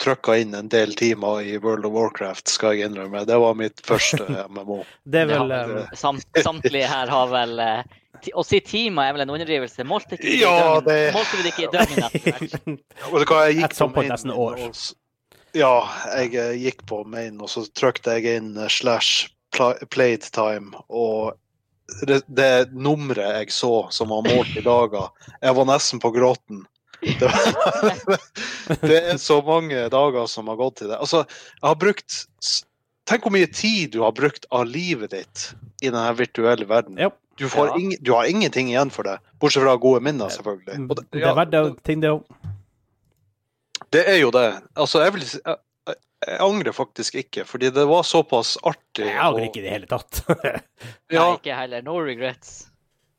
trykka 0.00 0.36
inn 0.40 0.54
en 0.54 0.68
del 0.72 0.94
timer 0.96 1.42
i 1.42 1.56
World 1.60 1.84
of 1.84 1.92
Warcraft, 1.92 2.48
skal 2.48 2.76
jeg 2.78 2.86
innrømme. 2.88 3.24
Det 3.28 3.36
var 3.42 3.58
mitt 3.58 3.82
første 3.84 4.22
MMO. 4.54 4.84
Det 5.04 5.24
er 5.24 5.32
vel 5.34 5.50
ja, 5.50 5.82
Samt, 5.98 6.24
samtlige 6.40 6.86
her 6.88 7.10
har 7.12 7.26
vel 7.34 7.58
Å 7.60 8.42
si 8.46 8.60
timer 8.64 9.10
er 9.10 9.12
vel 9.18 9.26
en 9.26 9.34
underdrivelse. 9.34 9.84
Målte 9.88 10.14
ikke 10.16 10.28
vi 10.30 10.38
det 10.38 10.46
Ja, 10.46 10.78
det- 10.86 11.12
Målte 11.18 11.36
vi 11.36 11.42
det 11.42 11.52
ikke 11.52 11.66
i 11.66 11.72
døgnet 11.74 12.06
etter 12.06 12.38
hvert? 12.38 13.34
Jeg 13.50 13.58
gikk 13.58 13.64
At 13.72 13.76
some 13.76 13.92
på 13.98 14.06
nesten 14.06 14.32
år. 14.32 14.60
og 14.70 14.80
Ja, 15.56 15.74
jeg 16.14 16.34
eh, 16.38 16.56
gikk 16.60 16.84
på 16.86 17.02
main, 17.10 17.40
og 17.42 17.50
så 17.50 17.64
trykte 17.76 18.16
jeg 18.18 18.38
inn 18.38 18.56
eh, 18.58 18.70
slash 18.70 19.30
playtime, 19.54 19.90
played 19.90 20.26
time, 20.30 20.82
og 20.88 21.34
det, 22.06 22.20
det 22.30 22.70
nummeret 22.70 23.40
jeg 23.40 23.54
så 23.54 23.88
som 23.90 24.12
var 24.14 24.26
målt 24.28 24.54
i 24.54 24.62
dager, 24.62 25.10
jeg 25.42 25.56
var 25.58 25.66
nesten 25.66 26.02
på 26.02 26.12
gråten. 26.14 26.64
Det, 27.00 27.26
var, 27.26 28.18
det 28.90 28.98
er 29.00 29.16
så 29.18 29.40
mange 29.42 29.86
dager 29.90 30.28
som 30.30 30.50
har 30.52 30.58
gått 30.60 30.82
til 30.82 30.92
det. 30.92 31.00
Altså, 31.00 31.24
jeg 31.56 31.66
har 31.66 31.80
brukt 31.80 32.26
Tenk 33.08 33.24
hvor 33.24 33.32
mye 33.34 33.48
tid 33.50 33.90
du 33.96 34.04
har 34.04 34.12
brukt 34.14 34.44
av 34.54 34.68
livet 34.70 35.10
ditt 35.10 35.46
i 35.82 35.88
denne 35.88 36.12
virtuelle 36.14 36.68
verden. 36.68 36.94
Yep. 37.00 37.16
Du, 37.40 37.48
får 37.50 37.72
Ja. 37.72 37.78
ing, 37.80 37.94
du 37.98 38.12
har 38.12 38.28
ingenting 38.30 38.68
igjen 38.70 38.92
for 38.94 39.08
det, 39.08 39.16
bortsett 39.42 39.64
fra 39.64 39.72
gode 39.80 40.04
minner, 40.04 40.30
selvfølgelig. 40.30 40.84
Det 41.10 41.18
ja, 41.18 41.32
er 41.32 41.38
verdt 41.40 41.50
det, 41.50 41.62
ting, 41.88 42.04
det 42.04 42.12
òg. 42.12 42.22
Det 43.90 44.04
er 44.08 44.20
jo 44.20 44.30
det. 44.34 44.46
Altså, 44.78 45.02
jeg 45.04 45.12
vil 45.16 45.24
si 45.26 45.38
jeg, 45.46 46.36
angrer 46.44 46.74
faktisk 46.76 47.14
ikke, 47.16 47.46
fordi 47.48 47.70
det 47.72 47.86
var 47.88 48.02
såpass 48.04 48.56
artig. 48.68 49.06
Jeg 49.08 49.16
angrer 49.16 49.40
og- 49.40 49.46
ikke 49.48 49.62
i 49.62 49.64
det 49.64 49.70
hele 49.72 49.88
tatt. 49.90 50.20
Ja, 51.10 51.24
Nei, 51.30 51.38
ikke 51.40 51.56
heller. 51.56 51.82
No 51.82 51.96
regrets. 52.04 52.68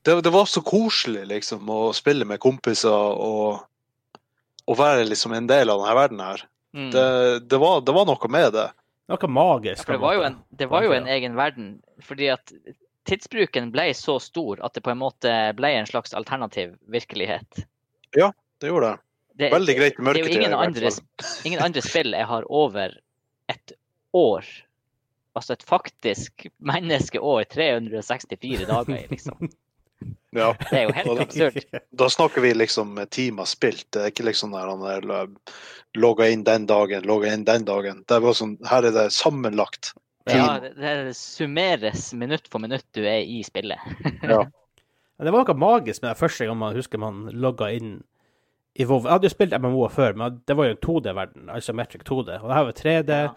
det, 0.06 0.16
det 0.24 0.32
var 0.34 0.46
så 0.50 0.62
koselig, 0.66 1.26
liksom, 1.28 1.66
å 1.70 1.92
spille 1.98 2.26
med 2.30 2.40
kompiser 2.42 2.94
og, 2.94 3.64
og 4.68 4.78
være 4.80 5.04
liksom 5.10 5.34
en 5.38 5.50
del 5.50 5.70
av 5.74 5.82
denne 5.82 5.96
verden 5.98 6.22
her. 6.24 6.46
Mm. 6.78 6.92
Det, 6.94 7.04
det, 7.52 7.60
var, 7.60 7.82
det 7.84 7.94
var 7.98 8.06
noe 8.08 8.30
med 8.32 8.54
det. 8.56 8.68
Noe 9.12 9.28
magisk. 9.28 9.90
Ja, 9.90 9.98
det 9.98 10.02
var 10.06 10.14
jo 10.16 10.24
en, 10.30 10.38
det 10.62 10.70
var 10.72 10.86
jo 10.88 10.94
en 10.96 11.10
egen 11.12 11.36
verden. 11.36 11.72
Fordi 12.06 12.30
at 12.32 12.54
tidsbruken 13.10 13.72
ble 13.74 13.90
så 13.98 14.20
stor 14.24 14.62
at 14.64 14.78
det 14.78 14.84
på 14.86 14.94
en 14.94 15.02
måte 15.02 15.34
ble 15.58 15.74
en 15.82 15.90
slags 15.90 16.14
alternativ 16.16 16.78
virkelighet. 16.94 17.66
Ja, 18.16 18.30
Det 18.62 18.70
gjorde 18.72 18.94
det. 18.94 19.00
Det, 19.40 19.52
Veldig 19.54 19.76
greit 19.78 19.98
mørketid. 20.04 20.26
det 20.26 20.32
er 20.32 20.36
jo 20.36 20.42
ingen 20.42 20.58
andre, 20.58 20.92
ingen 21.48 21.62
andre 21.64 21.82
spill 21.86 22.12
jeg 22.18 22.28
har 22.28 22.46
over 22.52 22.98
et 23.50 23.74
år. 24.14 24.46
Altså 25.40 25.54
et 25.56 25.64
faktisk 25.64 26.48
menneskeår. 26.60 27.46
364 27.54 28.66
dager 28.68 28.98
i, 28.98 29.06
liksom. 29.12 29.50
Ja. 30.34 30.54
Det 30.72 30.78
er 30.80 30.86
jo 30.88 30.94
helt 30.96 31.20
absurd. 31.26 31.58
Da 32.00 32.06
snakker 32.10 32.42
vi 32.42 32.54
liksom 32.56 32.96
timer 33.12 33.46
spilt. 33.46 33.84
Det 33.92 34.00
er 34.02 34.14
ikke 34.14 34.24
liksom 34.30 34.54
der 34.56 34.70
han 34.72 34.82
er 34.88 35.04
lo- 35.06 35.26
logga 36.00 36.30
inn 36.32 36.46
den 36.48 36.64
dagen, 36.70 37.04
logga 37.06 37.34
inn 37.36 37.44
den 37.46 37.66
dagen. 37.68 38.00
Det 38.08 38.18
var 38.24 38.34
sånn, 38.40 38.54
her 38.66 38.88
er 38.88 38.96
det 38.96 39.04
sammenlagt. 39.14 39.92
Ja, 40.32 40.56
det, 40.64 40.72
det 40.80 41.18
summeres 41.20 42.14
minutt 42.18 42.48
for 42.50 42.64
minutt 42.64 42.88
du 42.96 43.04
er 43.04 43.20
i 43.28 43.42
spillet. 43.46 43.78
Ja. 44.24 44.46
Det 45.22 45.30
var 45.30 45.44
noe 45.46 45.54
magisk 45.62 46.02
med 46.02 46.16
det 46.16 46.18
første 46.18 46.48
gang 46.50 46.58
man 46.58 46.74
husker 46.74 46.98
man 46.98 47.28
logga 47.38 47.68
inn 47.76 48.00
i 48.76 48.86
WoW. 48.86 49.04
Jeg 49.04 49.12
hadde 49.12 49.28
jo 49.28 49.34
spilt 49.34 49.56
MMO 49.62 49.88
før, 49.92 50.14
men 50.16 50.42
det 50.48 50.56
var 50.58 50.66
jo 50.70 50.76
en 50.76 50.84
2D-verden, 50.86 51.50
altså 51.52 51.74
Metric 51.76 52.04
2D. 52.08 52.38
Og 52.42 52.48
det 52.50 52.56
her 52.56 52.64
var 52.70 52.72
3D, 52.78 53.10
Ja. 53.12 53.30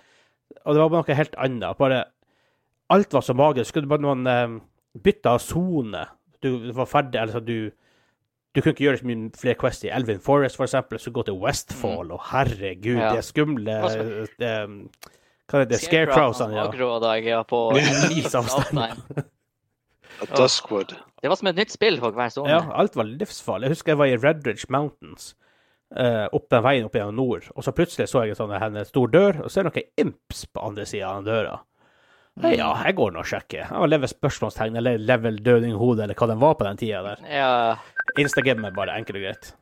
og 0.64 0.74
det 0.74 0.82
var 0.82 0.88
noe 0.90 1.14
helt 1.18 1.34
annet. 1.38 1.78
Bare 1.78 2.04
Alt 2.90 3.12
var 3.16 3.20
så 3.24 3.32
magisk. 3.34 3.68
Skulle 3.72 3.88
bare 3.88 4.14
man 4.14 4.26
eh, 4.26 4.60
bytta 5.02 5.38
sone 5.40 6.04
Du 6.42 6.72
var 6.72 6.84
ferdig, 6.86 7.16
eller 7.20 7.32
så 7.32 7.40
du 7.40 7.70
du 8.54 8.60
kunne 8.62 8.70
ikke 8.76 8.84
gjøre 8.84 8.98
så 9.00 9.06
mye 9.08 9.30
flere 9.34 9.54
quests 9.58 9.82
i 9.84 9.88
Elvin 9.90 10.20
Forest, 10.22 10.56
for 10.56 10.62
eksempel. 10.64 10.98
Så 11.02 11.10
gå 11.10 11.24
til 11.26 11.34
Westfall, 11.34 12.12
og 12.12 12.20
herregud, 12.30 13.00
Ja. 13.00 13.08
det 13.10 13.18
er 13.18 13.26
skumle 13.26 13.80
Hva 13.82 13.90
eh, 13.90 14.68
Hva 15.50 15.60
er 15.60 15.64
det? 15.64 15.80
Scarecrowsene, 15.80 16.54
ja. 16.54 16.68
Aggro-dager 16.68 17.42
på 17.50 17.72
Vis 18.14 18.34
avstand. 18.34 19.24
Avstand. 20.20 20.38
Duskwood. 20.38 20.94
Det 21.22 21.30
var 21.32 21.40
som 21.40 21.48
et 21.48 21.56
nytt 21.56 21.72
spill 21.72 21.98
for 22.02 22.14
hver 22.16 22.32
sone. 22.32 22.52
Ja, 22.52 22.62
alt 22.76 22.96
var 22.96 23.08
livsfarlig. 23.08 23.68
Jeg 23.68 23.76
husker 23.78 23.94
jeg 23.94 24.00
var 24.02 24.12
i 24.12 24.16
Redridge 24.20 24.68
Mountains, 24.72 25.34
eh, 25.96 26.26
opp 26.36 26.48
den 26.52 26.64
veien 26.66 26.88
opp 26.88 26.96
gjennom 26.98 27.16
nord, 27.16 27.46
og 27.54 27.64
så 27.64 27.72
plutselig 27.72 28.10
så 28.10 28.24
jeg 28.24 28.34
en 28.34 28.42
sånn, 28.42 28.80
stor 28.88 29.08
dør, 29.12 29.44
og 29.44 29.50
så 29.52 29.60
er 29.60 29.68
det 29.68 29.72
noen 29.72 30.06
imps 30.06 30.44
på 30.52 30.66
andre 30.68 30.86
sida 30.88 31.08
av 31.08 31.22
den 31.22 31.32
døra. 31.32 31.58
Nei, 32.42 32.56
Ja, 32.58 32.72
jeg 32.82 32.96
går 32.98 33.12
nå 33.14 33.20
og 33.22 33.28
sjekker. 33.30 33.60
Jeg 33.62 33.80
var 33.82 33.90
level 33.90 34.10
spørsmålstegn, 34.10 34.76
eller 34.80 34.98
level 34.98 35.36
døding 35.38 35.76
hode 35.78 36.02
eller 36.02 36.18
hva 36.18 36.26
den 36.26 36.40
var 36.42 36.56
på 36.58 36.66
den 36.66 36.80
tida 36.80 37.02
der. 37.06 37.20
Ja, 37.30 37.76
Instagame 38.18 38.68
er 38.68 38.74
bare 38.74 38.96
enkelt 38.98 39.20
og 39.20 39.22
greit. 39.22 39.52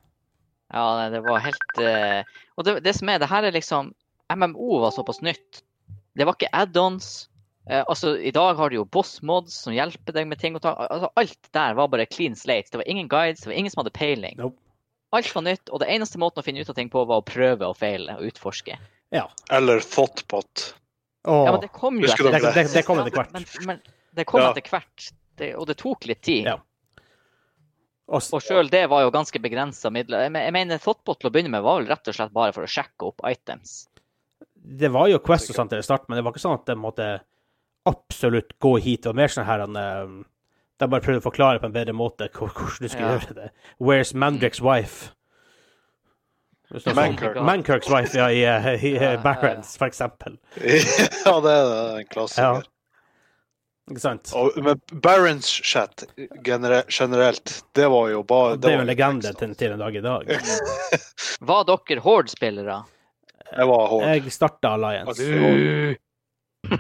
ja 0.72 0.84
nei, 0.96 1.10
det 1.12 1.20
var 1.26 1.44
helt 1.44 1.82
uh... 1.84 2.22
Og 2.56 2.64
det, 2.64 2.78
det 2.84 2.94
som 2.96 3.10
er, 3.12 3.20
det 3.20 3.28
her 3.28 3.44
er 3.44 3.52
liksom 3.52 3.92
MMO 4.32 4.80
var 4.80 4.94
såpass 4.96 5.20
nytt. 5.20 5.60
Det 6.16 6.24
var 6.24 6.36
ikke 6.38 6.52
add-ons. 6.56 7.28
Eh, 7.70 7.84
altså, 7.86 8.16
I 8.18 8.30
dag 8.34 8.56
har 8.58 8.70
du 8.72 8.76
jo 8.80 8.84
boss 8.84 9.20
mods 9.22 9.54
som 9.62 9.72
hjelper 9.76 10.12
deg 10.16 10.26
med 10.26 10.38
ting. 10.40 10.56
og 10.58 10.62
ta, 10.64 10.72
altså, 10.90 11.10
Alt 11.16 11.50
der 11.54 11.74
var 11.78 11.88
bare 11.92 12.06
clean 12.10 12.34
slate. 12.34 12.70
Det 12.72 12.80
var 12.80 12.88
ingen 12.90 13.08
guides, 13.08 13.40
det 13.44 13.52
var 13.52 13.58
ingen 13.60 13.70
som 13.70 13.84
hadde 13.84 13.94
peiling. 13.94 14.36
Nope. 14.40 14.58
Alt 15.12 15.28
var 15.34 15.42
nytt, 15.44 15.68
og 15.70 15.78
det 15.82 15.90
eneste 15.92 16.18
måten 16.18 16.40
å 16.40 16.44
finne 16.46 16.60
ut 16.64 16.70
av 16.72 16.74
ting 16.74 16.88
på, 16.90 17.04
var 17.06 17.20
å 17.20 17.24
prøve 17.28 17.68
og 17.68 17.76
feile 17.76 18.14
og 18.16 18.24
utforske. 18.30 18.78
Ja. 19.12 19.26
Eller 19.52 19.80
Thoughtbot. 19.84 20.74
Oh. 21.28 21.44
Ja, 21.46 21.52
men 21.52 21.60
det 21.60 21.68
kom 21.76 22.00
jo 22.00 22.08
etter, 22.08 22.32
det, 22.32 22.40
det, 22.56 22.64
det 22.72 22.82
kom 22.86 22.98
etter 22.98 23.12
hvert. 23.20 23.32
Men, 23.36 23.44
men 23.68 23.82
det 24.16 24.24
kom 24.26 24.40
Ja. 24.40 24.50
etter 24.50 24.64
hvert, 24.72 25.10
det, 25.38 25.50
og 25.54 25.66
det 25.68 25.76
tok 25.78 26.06
litt 26.08 26.22
tid. 26.24 26.48
Ja. 26.48 26.56
Og 28.08 28.18
s- 28.22 28.32
Og 28.34 28.42
sjøl 28.42 28.68
det 28.72 28.86
var 28.90 29.04
jo 29.04 29.12
ganske 29.14 29.38
begrensa 29.40 29.92
midler. 29.92 30.24
Jeg, 30.26 30.32
jeg 30.48 30.52
mener, 30.56 30.80
Thoughtbot 30.82 31.20
til 31.20 31.30
å 31.30 31.32
begynne 31.32 31.52
med 31.54 31.62
var 31.62 31.78
vel 31.78 31.86
rett 31.92 32.08
og 32.10 32.16
slett 32.16 32.32
bare 32.34 32.52
for 32.56 32.64
å 32.66 32.72
sjekke 32.72 33.06
opp 33.12 33.22
items. 33.28 33.86
det 34.64 34.90
var 34.94 35.08
jo 35.10 35.18
Quest 35.18 35.50
og 35.50 35.56
sånt 35.56 35.70
til 35.74 35.82
start, 35.82 36.08
men 36.08 36.16
det 36.18 36.24
var 36.24 36.32
ikke 36.32 36.42
sånn 36.42 36.54
at 36.58 36.66
det 36.66 36.76
måtte 36.78 37.06
absolutt 37.88 38.54
gå 38.62 38.76
hit. 38.78 39.02
Det 39.02 39.10
var 39.12 39.18
mer 39.22 39.32
sånn 39.32 39.46
her 39.48 39.64
han 39.64 39.76
eh, 39.76 40.12
De 40.82 40.88
bare 40.90 41.02
prøvde 41.04 41.20
å 41.22 41.26
forklare 41.28 41.60
på 41.62 41.68
en 41.68 41.74
bedre 41.74 41.94
måte 41.94 42.28
hvordan 42.32 42.78
du 42.80 42.88
skulle 42.88 43.08
Ja. 43.10 43.18
gjøre 43.18 43.34
det. 43.38 43.50
Where's 43.78 44.14
Mandricks 44.14 44.60
wife? 44.64 45.12
Sånn- 46.72 46.96
Mankirk. 46.96 47.36
Mankirks 47.44 47.88
wife, 47.92 48.16
ja, 48.16 48.30
i, 48.32 48.40
i, 48.40 48.42
i 48.42 48.92
Ja, 48.94 49.10
eh, 49.12 49.16
ja, 49.16 49.22
Barrens, 49.22 49.74
for 49.76 49.86
eksempel. 49.90 50.38
ja, 51.26 51.34
det 51.44 51.52
er 51.52 51.98
en 52.00 52.06
klassiker. 52.08 52.62
Ikke 53.90 54.00
sant? 54.00 54.30
Og, 54.38 54.54
men 54.62 54.78
Barents 55.02 55.48
chat 55.66 56.04
generelt, 56.46 57.52
det 57.74 57.88
var 57.90 58.08
jo 58.12 58.22
bare 58.22 58.56
Det 58.56 58.70
er 58.70 58.76
jo 58.78 58.84
en 58.84 58.88
legende 58.88 59.32
til, 59.36 59.54
til 59.58 59.74
en 59.74 59.82
dag 59.82 59.96
i 59.98 60.02
dag. 60.04 60.30
Var 61.42 61.64
dere 61.68 62.04
Horde-spillere? 62.04 62.78
Det 63.52 63.66
var 63.68 63.88
Horde. 63.90 64.14
Jeg 64.16 64.32
starta 64.32 64.70
Alliance. 64.78 65.18
Du. 65.20 65.96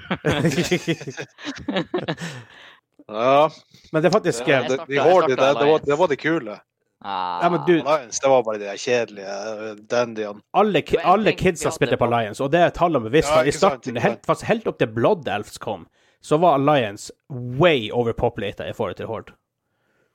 Ja, 3.08 3.50
Men 3.92 4.02
det 4.02 4.08
er 4.08 4.12
faktisk 4.14 4.48
Ja, 4.48 4.60
det, 4.62 4.76
hårde, 5.02 5.26
startet 5.26 5.38
det, 5.38 5.46
det, 5.60 5.66
var, 5.72 5.80
det 5.86 5.96
var 5.98 6.08
det 6.08 6.16
kule. 6.22 6.58
Ah, 7.04 7.40
Ja, 7.42 7.48
men 7.50 7.60
du- 7.66 7.80
Alliance, 7.80 8.20
det 8.22 8.28
var 8.30 8.42
bare 8.46 8.58
de 8.58 8.76
kjedelige 8.78 9.26
eh, 9.26 9.74
dandyene. 9.90 10.40
alle, 10.54 10.82
alle 11.04 11.32
kidsa 11.32 11.70
spilte 11.74 11.96
på 11.98 12.04
Alliance, 12.06 12.42
og 12.44 12.52
det 12.52 12.60
er 12.62 12.70
tallene 12.70 13.10
bevisst. 13.10 13.28
Ja, 13.34 13.42
I 13.44 13.50
starten, 13.52 13.96
helt, 13.98 14.22
faktisk 14.26 14.48
helt 14.48 14.66
opp 14.70 14.78
til 14.78 14.86
Blood 14.94 15.26
Elves 15.28 15.58
kom, 15.58 15.86
så 16.22 16.38
var 16.38 16.54
Alliance 16.60 17.10
way 17.28 17.90
overpopulated 17.90 18.68
i 18.70 18.72
forhold 18.72 18.94
til 18.96 19.06
Horde. 19.10 19.34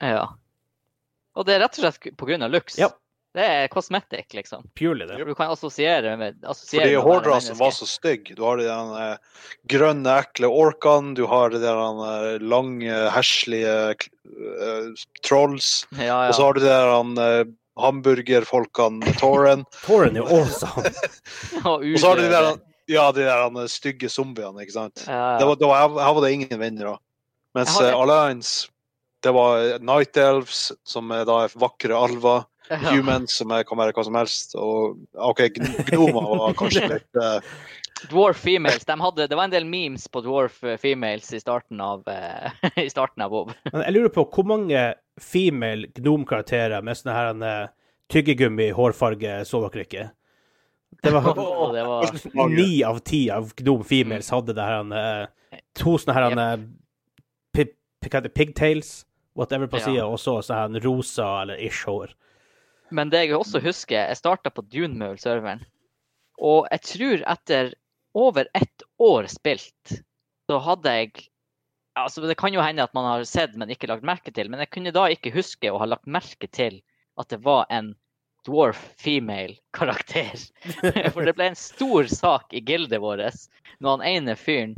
Ja. 0.01 0.29
Og 1.35 1.45
det 1.45 1.57
er 1.57 1.59
rett 1.65 1.77
og 1.77 1.83
slett 1.83 2.17
av 2.47 2.51
looks. 2.55 2.77
Ja. 2.79 2.87
Det 3.35 3.43
er 3.45 3.67
cosmetic, 3.69 4.33
liksom. 4.33 4.63
Purely 4.77 5.05
det. 5.05 5.17
Du 5.25 5.35
kan 5.35 5.51
assosiere 5.53 6.15
med 6.17 6.39
assosiere 6.47 6.87
Fordi 6.87 7.01
hårdrasen 7.05 7.57
var 7.59 7.71
så 7.75 7.85
stygg. 7.85 8.31
Du 8.37 8.41
har 8.43 8.57
de 8.57 8.65
der 8.65 8.93
eh, 9.03 9.43
grønne, 9.69 10.15
ekle 10.23 10.49
orkene, 10.49 11.13
du 11.17 11.25
har 11.29 11.53
de 11.53 11.61
der 11.61 11.81
eh, 12.07 12.39
lange, 12.41 13.01
heslige 13.13 13.75
eh, 13.93 14.87
trolls, 15.27 15.85
Ja, 15.99 16.27
og 16.29 16.37
så 16.37 16.47
har 16.47 16.57
du 16.57 16.63
de 16.63 16.71
der 16.71 17.25
eh, 17.27 17.51
hamburgerfolkene, 17.77 19.13
Toren, 19.19 19.67
Toren 19.85 20.17
er 20.17 20.31
awesome. 20.39 20.87
Og 21.67 21.83
og 21.83 21.99
så 21.99 22.09
har 22.09 22.17
du 22.17 22.23
de 22.25 22.31
der, 22.31 22.49
ja, 22.89 23.11
de 23.13 23.27
der 23.27 23.69
stygge 23.71 24.09
zombiene, 24.09 24.63
ikke 24.63 24.79
sant? 24.79 25.03
Ja, 25.05 25.37
Det 25.37 25.45
var, 25.45 25.61
det 25.61 25.69
var, 25.69 25.93
her, 25.99 26.13
var 26.15 26.23
det 26.25 26.33
ingen 26.39 26.59
vinnere. 26.61 26.97
Mens 27.57 27.77
eh, 27.81 27.93
Alliance, 27.93 28.69
det 29.23 29.33
var 29.33 29.79
Night 29.79 30.17
Elves, 30.17 30.71
som 30.85 31.11
er 31.11 31.25
da 31.27 31.43
vakre 31.57 31.97
alver. 31.97 32.45
Ja. 32.69 32.77
Humans, 32.91 33.37
som 33.39 33.51
kan 33.67 33.79
være 33.79 33.95
hva 33.95 34.03
som 34.07 34.17
helst. 34.19 34.55
Og 34.59 34.97
OK, 35.13 35.41
gn- 35.55 35.75
gnomer 35.91 36.31
var 36.41 36.55
kanskje 36.59 36.89
litt 36.95 37.19
uh... 37.21 37.39
Dwarf 38.11 38.37
females. 38.45 38.85
De 38.85 38.93
hadde, 39.01 39.25
det 39.25 39.37
var 39.39 39.47
en 39.47 39.53
del 39.55 39.65
memes 39.65 40.03
på 40.13 40.21
dwarf 40.21 40.59
eh, 40.63 40.75
females 40.77 41.31
i 41.33 41.39
starten 41.41 41.79
av, 41.81 42.03
uh, 42.05 42.67
i 42.85 42.89
starten 42.93 43.23
av 43.25 43.33
Bob. 43.33 43.55
Men 43.71 43.87
jeg 43.87 43.95
lurer 43.95 44.13
på 44.13 44.27
hvor 44.35 44.45
mange 44.51 44.83
female 45.17 45.89
gnome-karakterer 45.97 46.85
med 46.85 46.99
sånne 46.99 47.15
her 47.17 47.31
en, 47.33 47.47
tyggegummi-hårfarge 48.13 49.39
så 49.49 49.63
dere 49.65 49.87
ikke? 49.87 50.03
Det 51.03 51.11
var 51.11 51.25
oh, 51.41 51.71
det 51.73 51.83
var 51.87 52.53
ni 52.53 52.83
av 52.85 53.01
ti 53.03 53.25
av 53.33 53.49
gnome 53.57 53.83
females 53.83 54.29
hadde 54.31 54.55
det 54.55 54.63
her 54.63 54.85
en, 54.85 54.93
to 55.75 55.97
sånne 55.99 56.15
her 56.15 56.27
en, 56.29 56.67
det, 58.23 58.29
pigtails, 58.29 59.05
whatever 59.35 59.67
på 59.67 59.77
Ja. 59.77 60.05
og 60.05 60.19
så 60.19 60.39
sånn 60.41 60.79
rosa 60.83 61.41
eller 61.41 61.59
ish 61.61 61.85
hår. 61.87 62.13
Men 62.89 63.11
det 63.11 63.25
jeg 63.25 63.35
også 63.37 63.61
husker, 63.63 63.97
jeg 63.99 64.19
starta 64.19 64.51
på 64.53 64.63
Dunemaul-serveren. 64.71 65.63
Og 66.37 66.67
jeg 66.71 66.83
tror 66.85 67.23
etter 67.33 67.71
over 68.17 68.47
ett 68.57 68.85
år 69.01 69.27
spilt, 69.31 69.97
så 70.47 70.61
hadde 70.63 70.99
jeg 71.01 71.27
Altså, 71.97 72.21
det 72.29 72.35
kan 72.37 72.53
jo 72.53 72.61
hende 72.61 72.83
at 72.85 72.93
man 72.93 73.07
har 73.07 73.23
sett, 73.25 73.55
men 73.57 73.71
ikke 73.73 73.87
lagt 73.89 74.03
merke 74.05 74.29
til. 74.29 74.51
Men 74.53 74.61
jeg 74.61 74.69
kunne 74.69 74.91
da 74.93 75.07
ikke 75.09 75.31
huske 75.33 75.71
å 75.73 75.79
ha 75.81 75.87
lagt 75.89 76.05
merke 76.05 76.45
til 76.53 76.75
at 77.17 77.31
det 77.33 77.39
var 77.41 77.65
en 77.73 77.95
dwarf 78.45 78.83
female 79.01 79.57
karakter. 79.73 80.37
For 81.15 81.25
det 81.25 81.33
ble 81.39 81.47
en 81.49 81.57
stor 81.57 82.05
sak 82.11 82.53
i 82.53 82.61
gildet 82.61 83.01
vårt 83.01 83.47
når 83.81 83.95
han 83.95 84.05
ene 84.11 84.37
fyren 84.37 84.77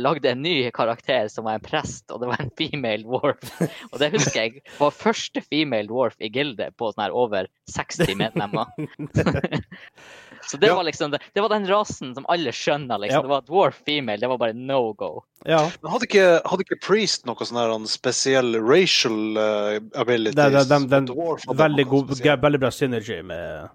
lagde 0.00 0.30
en 0.30 0.42
ny 0.44 0.70
karakter 0.76 1.28
som 1.32 1.46
var 1.48 1.56
en 1.58 1.64
prest, 1.64 2.04
og 2.12 2.20
det 2.20 2.28
var 2.28 2.42
en 2.42 2.50
female 2.58 3.04
dwarf. 3.06 3.52
Og 3.90 3.98
det 4.02 4.10
husker 4.12 4.40
jeg 4.42 4.62
var 4.78 4.92
første 4.92 5.40
female 5.46 5.88
dwarf 5.88 6.18
i 6.20 6.28
gildet 6.32 6.76
på 6.76 6.90
sånn 6.92 7.06
her 7.06 7.16
over 7.16 7.48
60 7.72 8.14
medlemmer. 8.20 8.68
Så 10.50 10.56
det 10.56 10.66
Ja. 10.70 10.74
var 10.74 10.84
liksom 10.84 11.10
det, 11.10 11.20
det 11.32 11.40
var 11.44 11.48
den 11.52 11.66
rasen 11.68 12.14
som 12.14 12.24
alle 12.28 12.52
skjønner, 12.52 12.98
liksom. 12.98 13.18
Ja. 13.18 13.22
Det 13.22 13.28
var 13.28 13.42
dwarf 13.48 13.82
female, 13.86 14.20
det 14.20 14.28
var 14.28 14.38
bare 14.40 14.56
no 14.56 14.92
go. 14.92 15.24
Ja. 15.44 15.70
Men 15.82 15.92
hadde 15.92 16.08
ikke, 16.08 16.24
hadde 16.48 16.64
ikke 16.66 16.80
Priest 16.84 17.26
noe 17.28 17.36
sånn 17.46 17.60
her 17.60 17.74
en 17.74 17.86
spesiell 17.90 18.56
racial 18.56 19.36
uh, 19.36 19.76
abilities? 20.00 20.36
Det, 20.36 20.48
det, 20.56 20.64
de, 20.72 20.80
de, 20.88 21.02
Dwarf 21.12 21.44
veldig, 21.60 21.86
god, 21.92 22.16
veldig 22.24 22.62
bra 22.62 22.72
synergy 22.74 23.20
med, 23.22 23.70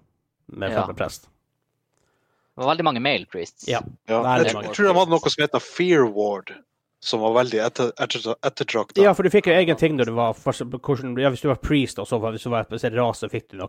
med 0.52 0.76
prest. 0.98 1.30
Det 2.56 2.64
var 2.64 2.70
veldig 2.72 2.84
mange 2.88 3.00
male 3.04 3.26
priests. 3.28 3.66
Ja. 3.68 3.82
Ja. 4.08 4.22
Jeg, 4.40 4.48
tror- 4.54 4.62
jeg 4.64 4.72
tror 4.78 4.86
de 4.88 4.94
hadde 4.96 5.12
noe 5.12 5.30
som 5.32 5.42
heter 5.44 5.60
Fear 5.60 6.06
Ward, 6.08 6.54
som 7.04 7.20
var 7.20 7.34
veldig 7.36 7.58
etter, 7.66 7.90
etter, 8.00 8.32
ettertrakta. 8.48 9.02
Ja, 9.04 9.12
for 9.14 9.22
du 9.22 9.30
fikk 9.30 9.50
jo 9.50 9.52
egen 9.52 9.76
ting 9.76 9.96
når 9.98 10.08
du 10.08 10.12
var 10.16 10.32
for, 10.34 10.52
hvordan, 10.52 11.12
ja, 11.20 11.28
Hvis 11.30 11.42
du 11.44 11.48
var 11.50 11.60
priest, 11.60 11.98
og 12.00 12.08
så 12.08 12.18
var, 12.20 12.32
hvis 12.32 12.46
du 12.46 12.50
var 12.50 12.64
et 12.64 12.86
ras, 12.96 13.20
så 13.20 13.28
fikk 13.28 13.50
du 13.52 13.58
noe 13.60 13.68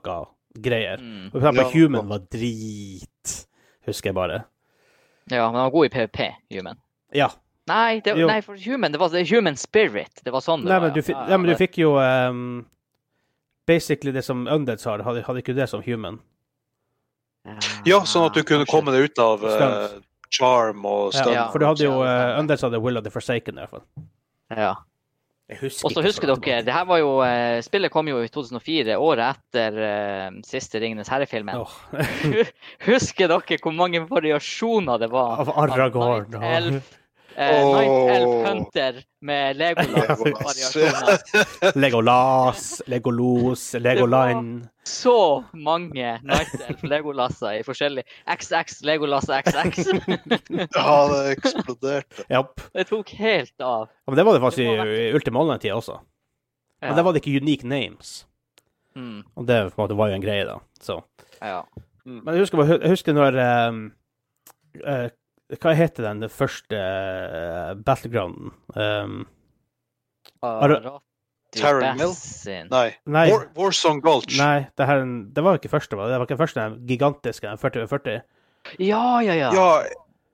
greier. 0.56 0.98
Mm. 1.04 1.28
For 1.34 1.42
eksempel 1.42 1.66
Ja. 1.66 1.72
Human 1.76 2.08
var 2.08 2.24
drit, 2.32 3.34
husker 3.86 4.10
jeg 4.10 4.16
bare. 4.16 4.46
ja, 5.30 5.44
men 5.52 5.60
han 5.60 5.68
var 5.68 5.72
god 5.76 5.86
i 5.86 5.90
PVP, 5.90 6.32
human. 6.56 6.80
Ja. 7.14 7.28
Nei, 7.68 8.00
det, 8.00 8.16
nei, 8.16 8.40
for 8.42 8.56
human, 8.56 8.94
det 8.94 9.00
var 9.02 9.10
det 9.12 9.28
human 9.30 9.58
spirit. 9.60 10.22
Det 10.24 10.32
var 10.32 10.40
sånn 10.40 10.64
det 10.64 10.72
Nei, 10.72 10.80
var. 10.80 10.88
men 10.88 10.96
du, 10.96 11.02
ja. 11.12 11.26
ja, 11.30 11.38
men 11.38 11.52
du 11.52 11.56
fikk 11.60 11.78
jo 11.84 11.98
um, 12.00 12.66
Basically 13.68 14.14
det 14.16 14.24
som 14.24 14.48
Undeads 14.48 14.86
har, 14.88 15.04
hadde, 15.04 15.26
hadde 15.28 15.42
ikke 15.44 15.52
du 15.54 15.60
det 15.60 15.68
som 15.68 15.84
human? 15.84 16.22
Ja, 17.88 18.02
sånn 18.10 18.28
at 18.28 18.36
du 18.36 18.44
kunne 18.44 18.66
Kanskje. 18.66 18.74
komme 18.74 18.94
deg 18.96 19.08
ut 19.10 19.24
av 19.24 19.48
uh, 19.48 19.96
charm 20.34 20.86
og 20.88 21.16
stunt. 21.16 21.34
Ja. 21.36 21.48
for 21.54 21.64
du 21.64 21.68
hadde 21.70 21.88
jo 21.88 21.96
uh, 22.02 22.04
stemmer. 22.04 22.36
Undeads 22.44 22.68
hadde 22.68 22.84
Will 22.84 23.00
of 23.00 23.08
the 23.08 23.14
Forsaken, 23.14 23.58
i 23.58 23.66
hvert 23.66 23.78
fall. 23.78 23.88
Ja. 24.54 24.76
Og 25.48 25.94
så 25.94 26.02
husker 26.04 26.28
dere, 26.28 26.60
det 26.68 26.74
her 26.76 26.84
var 26.90 27.00
jo 27.00 27.12
eh, 27.24 27.62
Spillet 27.64 27.88
kom 27.94 28.10
jo 28.12 28.18
i 28.20 28.28
2004, 28.28 28.98
året 29.00 29.38
etter 29.38 29.78
uh, 29.80 30.40
siste 30.44 30.82
Ringenes 30.84 31.08
herre-filmen. 31.08 31.64
Oh. 31.64 31.72
Husker 32.90 33.32
dere 33.32 33.60
hvor 33.64 33.76
mange 33.76 34.04
variasjoner 34.10 35.00
det 35.00 35.08
var? 35.14 35.46
Av 35.46 35.54
Aragorn. 35.64 36.36
Night 36.36 36.98
Eh, 37.38 37.66
Night 37.70 38.10
Elf 38.16 38.48
Hunter 38.48 39.04
med 39.22 39.56
Legolas-variasjoner. 39.58 41.78
Legolas, 41.80 42.82
Legolos, 42.86 43.74
Legoland. 43.74 44.68
Så 44.84 45.44
mange 45.54 46.20
Night 46.24 46.56
Elf 46.68 46.84
Legolasser 46.84 47.52
i 47.60 47.64
forskjellig 47.68 48.04
XX, 48.26 48.82
Legolas 48.90 49.26
XX. 49.30 49.88
Ja, 50.74 51.08
det 51.12 51.32
eksploderte. 51.36 52.24
Yep. 52.32 52.62
Det 52.74 52.84
tok 52.90 53.10
helt 53.20 53.62
av. 53.62 53.86
Ja, 53.86 53.92
Men 54.12 54.16
det 54.18 54.24
var 54.26 54.34
det 54.34 54.42
faktisk 54.42 54.58
Det 54.64 54.88
i, 54.88 54.90
i 55.10 55.14
Ultima 55.14 55.40
Online-tida 55.44 55.76
også. 55.78 56.00
Ja. 56.82 56.88
Men 56.88 56.96
der 56.98 57.04
var 57.06 57.12
det 57.14 57.22
ikke 57.22 57.38
unique 57.44 57.68
names. 57.70 58.26
Mm, 58.98 59.22
Og 59.36 59.46
det 59.46 59.60
på 59.76 59.78
en 59.78 59.84
måte 59.84 59.94
var 59.98 60.08
jo 60.10 60.16
en 60.18 60.26
greie, 60.26 60.46
da. 60.50 60.58
Så. 60.82 61.02
ja. 61.42 61.62
Men 62.08 62.34
jeg 62.34 62.40
husker, 62.48 62.58
jeg 62.82 62.90
husker 62.90 63.14
når 63.14 63.38
um, 63.70 63.92
eh, 64.82 65.10
Hva 65.56 65.74
heter 65.80 66.04
den 66.10 66.24
den 66.26 66.32
første 66.32 66.76
uh, 66.78 67.74
battlegrounden? 67.88 68.52
Um, 68.76 69.22
Ar- 70.44 70.74
Arati 71.64 71.94
Mill? 71.98 72.12
Nei. 72.70 72.90
nei, 73.08 73.30
War, 73.32 73.46
Warsong 73.56 74.02
Gulch. 74.04 74.36
nei 74.38 74.68
det, 74.76 74.88
her, 74.90 75.06
det 75.34 75.44
var 75.46 75.56
jo 75.56 75.62
ikke 75.62 75.72
første, 75.72 75.96
det? 75.96 76.18
Var 76.20 76.26
ikke 76.28 76.40
første 76.42 76.60
den 76.66 76.82
gigantiske, 76.90 77.48
den 77.48 77.62
40-40? 77.62 78.20
Ja, 78.84 79.22
ja, 79.24 79.38
ja. 79.40 79.54
Ja, 79.56 79.70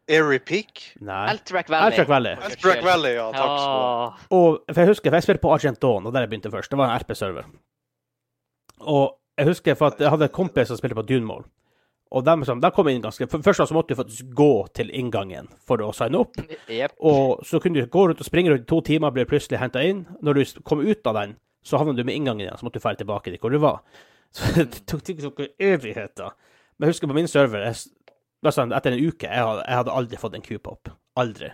Airy 0.10 0.40
Peak. 0.40 0.82
Nei. 1.00 1.30
Eltrack 1.32 1.70
Valley. 1.70 1.92
Eltrack 1.92 2.10
Valley. 2.10 2.34
Eltrack 2.50 2.84
Valley, 2.84 3.14
ja. 3.16 3.28
Takk 3.32 3.60
skal 3.62 3.76
du 3.78 3.84
ha. 3.84 4.08
Og 4.36 4.58
for 4.74 4.82
jeg 4.82 4.90
husker, 4.92 5.10
for 5.12 5.20
jeg 5.20 5.28
spilte 5.28 5.44
på 5.46 5.54
Argent 5.54 5.82
Dawn, 5.82 6.08
og 6.10 6.14
der 6.16 6.26
jeg 6.26 6.34
begynte 6.34 6.52
først. 6.52 6.74
Det 6.74 6.80
var 6.82 6.90
en 6.90 6.98
RP-server. 7.00 7.46
Og 8.82 9.06
jeg 9.38 9.48
husker 9.48 9.78
for 9.80 9.94
at 9.94 10.02
jeg 10.02 10.12
hadde 10.12 10.28
en 10.28 10.34
kompis 10.36 10.68
som 10.74 10.80
spilte 10.82 10.98
på 10.98 11.06
Dunemall. 11.08 11.46
Og 12.14 12.22
de, 12.26 12.34
som, 12.46 12.60
de 12.62 12.70
kom 12.74 12.88
inn 12.92 13.02
ganske 13.02 13.26
Først 13.32 13.64
så 13.66 13.74
måtte 13.74 13.96
du 13.96 13.98
faktisk 13.98 14.30
gå 14.38 14.52
til 14.78 14.92
inngangen 14.94 15.48
for 15.66 15.82
å 15.82 15.90
signe 15.98 16.22
opp. 16.22 16.38
Yep. 16.70 16.94
Og 17.10 17.42
så 17.48 17.62
kunne 17.62 17.82
du 17.82 17.90
gå 17.90 18.06
rundt 18.08 18.22
og 18.22 18.28
springe 18.28 18.54
rundt 18.54 18.68
i 18.68 18.70
to 18.70 18.80
timer, 18.86 19.14
ble 19.16 19.26
plutselig 19.30 19.62
henta 19.62 19.82
inn. 19.82 20.04
Når 20.22 20.38
du 20.38 20.62
kom 20.68 20.84
ut 20.86 21.10
av 21.10 21.18
den, 21.18 21.36
så 21.66 21.80
havna 21.82 21.96
du 21.98 22.04
med 22.06 22.16
inngangen 22.16 22.46
igjen, 22.46 22.60
så 22.60 22.68
måtte 22.68 22.78
du 22.82 22.86
dra 22.86 22.94
tilbake 23.00 23.34
dit 23.34 23.42
hvor 23.42 23.54
du 23.54 23.60
var. 23.64 23.82
Så 24.34 24.50
det 24.58 24.80
tok, 24.90 25.04
tok, 25.06 25.20
tok 25.22 25.42
evigheter. 25.62 26.32
Men 26.74 26.88
jeg 26.88 26.96
husker 26.96 27.10
på 27.12 27.14
min 27.14 27.28
server, 27.30 27.68
jeg, 27.68 27.76
etter 28.50 28.96
en 28.96 29.04
uke, 29.04 29.28
jeg 29.30 29.44
hadde, 29.46 29.66
jeg 29.68 29.78
hadde 29.78 29.98
aldri 30.00 30.18
fått 30.18 30.38
en 30.40 30.46
Q-pop. 30.46 30.90
Aldri. 31.22 31.52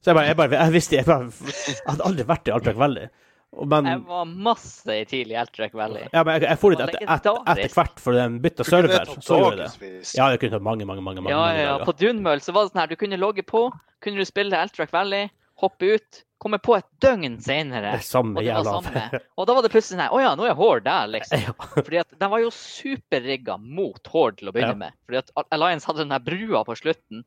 Så 0.00 0.10
jeg 0.10 0.16
bare, 0.16 0.30
jeg 0.30 0.38
bare, 0.40 0.56
jeg 0.56 0.72
visste, 0.72 0.96
jeg 0.96 1.08
bare, 1.08 1.28
jeg 1.52 1.76
hadde 1.84 2.06
aldri 2.08 2.26
vært 2.28 2.48
i 2.48 2.54
Altback 2.56 2.80
Valley. 2.80 3.10
Og- 3.56 3.68
Men, 3.70 3.86
Jeg 3.86 4.00
var 4.08 4.24
masse 4.26 4.88
i 4.90 5.04
tidlig 5.06 5.36
Eltrek 5.38 5.72
Valley. 5.78 6.08
ja, 6.12 6.22
men 6.24 6.40
jeg, 6.40 6.48
jeg 6.50 6.58
får 6.58 6.70
Det 6.76 6.78
dit 6.86 6.94
etter, 6.96 7.14
etter, 7.14 7.40
etter 7.54 7.74
hvert, 7.78 8.00
for 8.02 8.12
den 8.18 8.40
bytta 8.42 8.64
server, 8.66 9.04
så 9.22 9.38
gjorde 9.38 9.56
det. 9.68 10.14
Ja, 10.18 10.28
det 10.32 10.40
kunne 10.40 10.50
tatt 10.56 10.62
mange, 10.66 10.84
mange, 10.84 11.00
mange, 11.02 11.22
mange, 11.22 11.30
Ja, 11.30 11.44
ja, 11.54 11.78
ja. 11.78 11.84
På 11.84 11.94
Dunmøl 11.96 12.40
så 12.42 12.52
var 12.52 12.64
det 12.66 12.72
sånn 12.74 12.80
her, 12.82 12.86
du 12.90 12.96
kunne 12.96 13.16
logge 13.20 13.44
på, 13.46 13.68
kunne 14.02 14.16
du 14.18 14.24
spille 14.26 14.50
Eltrek 14.58 14.90
Valley, 14.92 15.30
hoppe 15.62 15.94
ut, 15.94 16.24
komme 16.42 16.58
på 16.58 16.74
et 16.76 16.84
døgn 17.00 17.38
senere. 17.40 17.92
Det 17.94 18.02
samme 18.04 18.36
Og 18.36 18.42
det 18.42 18.52
var 18.52 18.64
jævla 18.64 18.72
samme. 18.82 19.20
Og 19.38 19.46
da 19.46 19.54
var 19.54 19.62
det 19.62 19.70
plutselig 19.72 19.94
sånn 19.94 20.02
her, 20.02 20.10
å 20.10 20.20
ja, 20.20 20.34
nå 20.34 20.44
er 20.50 20.54
Horde 20.58 20.84
der, 20.90 21.06
liksom. 21.14 21.54
Fordi 21.86 22.00
at 22.02 22.18
de 22.18 22.28
var 22.28 22.42
jo 22.42 22.50
superrigga 22.50 23.56
mot 23.62 24.06
Horde 24.12 24.36
til 24.42 24.50
å 24.50 24.52
begynne 24.52 24.74
Ja. 24.74 24.82
med. 24.82 24.92
Fordi 25.06 25.18
at 25.22 25.46
Alliance 25.54 25.86
hadde 25.86 26.02
den 26.04 26.10
her 26.10 26.18
brua 26.26 26.64
på 26.66 26.74
slutten. 26.76 27.22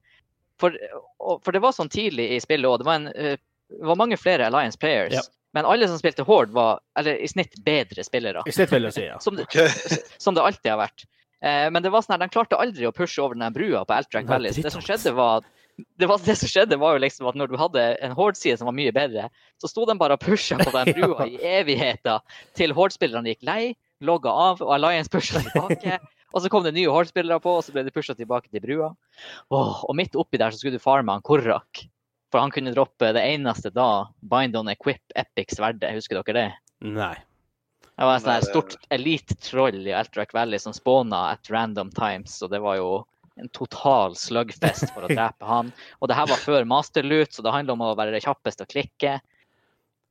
For, 0.59 0.75
og, 1.21 1.39
for 1.43 1.51
det 1.55 1.61
var 1.63 1.71
sånn 1.71 1.89
tidlig 1.89 2.31
i 2.35 2.39
spillet 2.43 2.67
òg. 2.67 2.79
Det, 2.83 2.85
var 2.85 3.07
eh, 3.15 3.37
det 3.71 3.85
var 3.87 3.95
mange 3.99 4.17
flere 4.19 4.45
Alliance 4.51 4.77
players. 4.77 5.13
Ja. 5.15 5.21
Men 5.57 5.65
alle 5.65 5.89
som 5.89 5.97
spilte 5.97 6.21
Horde, 6.27 6.53
var 6.53 6.81
eller 6.99 7.17
i 7.17 7.27
snitt 7.31 7.55
bedre 7.65 8.03
spillere. 8.05 8.43
I 8.45 8.53
snitt 8.53 8.69
vil 8.69 8.85
jeg 8.85 8.93
si, 8.93 9.05
ja. 9.07 9.17
Som 9.25 9.39
det, 9.39 9.47
som 10.21 10.37
det 10.37 10.43
alltid 10.45 10.69
har 10.69 10.83
vært. 10.83 11.07
Eh, 11.41 11.67
men 11.73 11.81
det 11.81 11.89
var 11.93 12.05
sånn 12.05 12.13
her, 12.13 12.21
de 12.27 12.33
klarte 12.33 12.59
aldri 12.61 12.85
å 12.85 12.93
pushe 12.93 13.21
over 13.23 13.37
den 13.37 13.55
brua 13.55 13.81
på 13.89 13.95
Eltrack 13.97 14.29
Valley. 14.29 14.53
Det 14.53 14.73
som 14.73 14.85
skjedde 14.85 15.15
var 15.17 15.41
det, 15.97 16.07
var, 16.09 16.21
det 16.25 16.35
som 16.37 16.49
skjedde 16.49 16.77
var 16.81 16.95
jo 16.95 17.01
liksom 17.03 17.27
at 17.29 17.37
når 17.37 17.51
du 17.51 17.57
hadde 17.61 17.83
en 18.05 18.13
Horde-side 18.17 18.57
som 18.57 18.69
var 18.69 18.77
mye 18.77 18.93
bedre, 18.93 19.27
så 19.61 19.69
sto 19.69 19.85
de 19.85 19.97
bare 19.97 20.17
og 20.17 20.23
pusha 20.23 20.57
på 20.61 20.73
den 20.73 20.93
brua 20.97 21.27
i 21.29 21.37
evigheter 21.57 22.21
til 22.57 22.73
Horde-spillerne 22.77 23.33
gikk 23.33 23.45
lei, 23.49 23.73
logga 24.05 24.33
av, 24.33 24.63
og 24.65 24.73
Alliance 24.77 25.13
pusha 25.13 25.41
tilbake. 25.45 25.99
Og 26.35 26.41
så 26.43 26.49
kom 26.51 26.65
det 26.65 26.73
nye 26.75 26.91
Horde-spillere 26.91 27.39
på, 27.39 27.53
og 27.55 27.63
så 27.63 27.71
ble 27.71 27.85
de 27.87 27.91
pusha 27.95 28.11
tilbake 28.13 28.49
til 28.51 28.59
brua. 28.59 28.89
Åh, 29.47 29.77
og 29.87 29.93
midt 29.95 30.17
oppi 30.19 30.37
der 30.37 30.51
så 30.51 30.59
skulle 30.59 30.75
du 30.75 30.83
farme 30.83 31.15
han 31.15 31.23
Korrak. 31.25 31.85
For 32.31 32.43
han 32.43 32.51
kunne 32.51 32.73
droppe 32.75 33.13
det 33.15 33.23
eneste 33.23 33.71
da, 33.71 34.07
Bind 34.19 34.57
on 34.59 34.69
Equip 34.71 35.15
Epic 35.15 35.55
sverdet. 35.55 35.93
Husker 35.95 36.19
dere 36.19 36.35
det? 36.37 36.47
Nei. 36.83 37.15
Det 37.97 38.05
var 38.05 38.19
sånn 38.21 38.35
her 38.35 38.45
stort 38.45 38.75
elite-troll 38.93 39.79
i 39.87 39.93
Altrak 39.97 40.35
Valley 40.35 40.61
som 40.61 40.75
spåna 40.75 41.31
at 41.31 41.49
random 41.49 41.89
times, 41.95 42.35
og 42.45 42.51
det 42.51 42.59
var 42.61 42.77
jo 42.77 42.91
en 43.41 43.49
total 43.55 44.13
slugfest 44.17 44.91
for 44.93 45.07
å 45.07 45.09
drepe 45.17 45.47
han. 45.47 45.71
Og 46.01 46.11
det 46.11 46.17
her 46.19 46.29
var 46.29 46.43
før 46.43 46.67
masterloot, 46.69 47.33
så 47.33 47.45
det 47.45 47.55
handla 47.55 47.73
om 47.73 47.85
å 47.87 47.95
være 47.97 48.21
kjappest 48.21 48.61
og 48.65 48.69
klikke. 48.69 49.17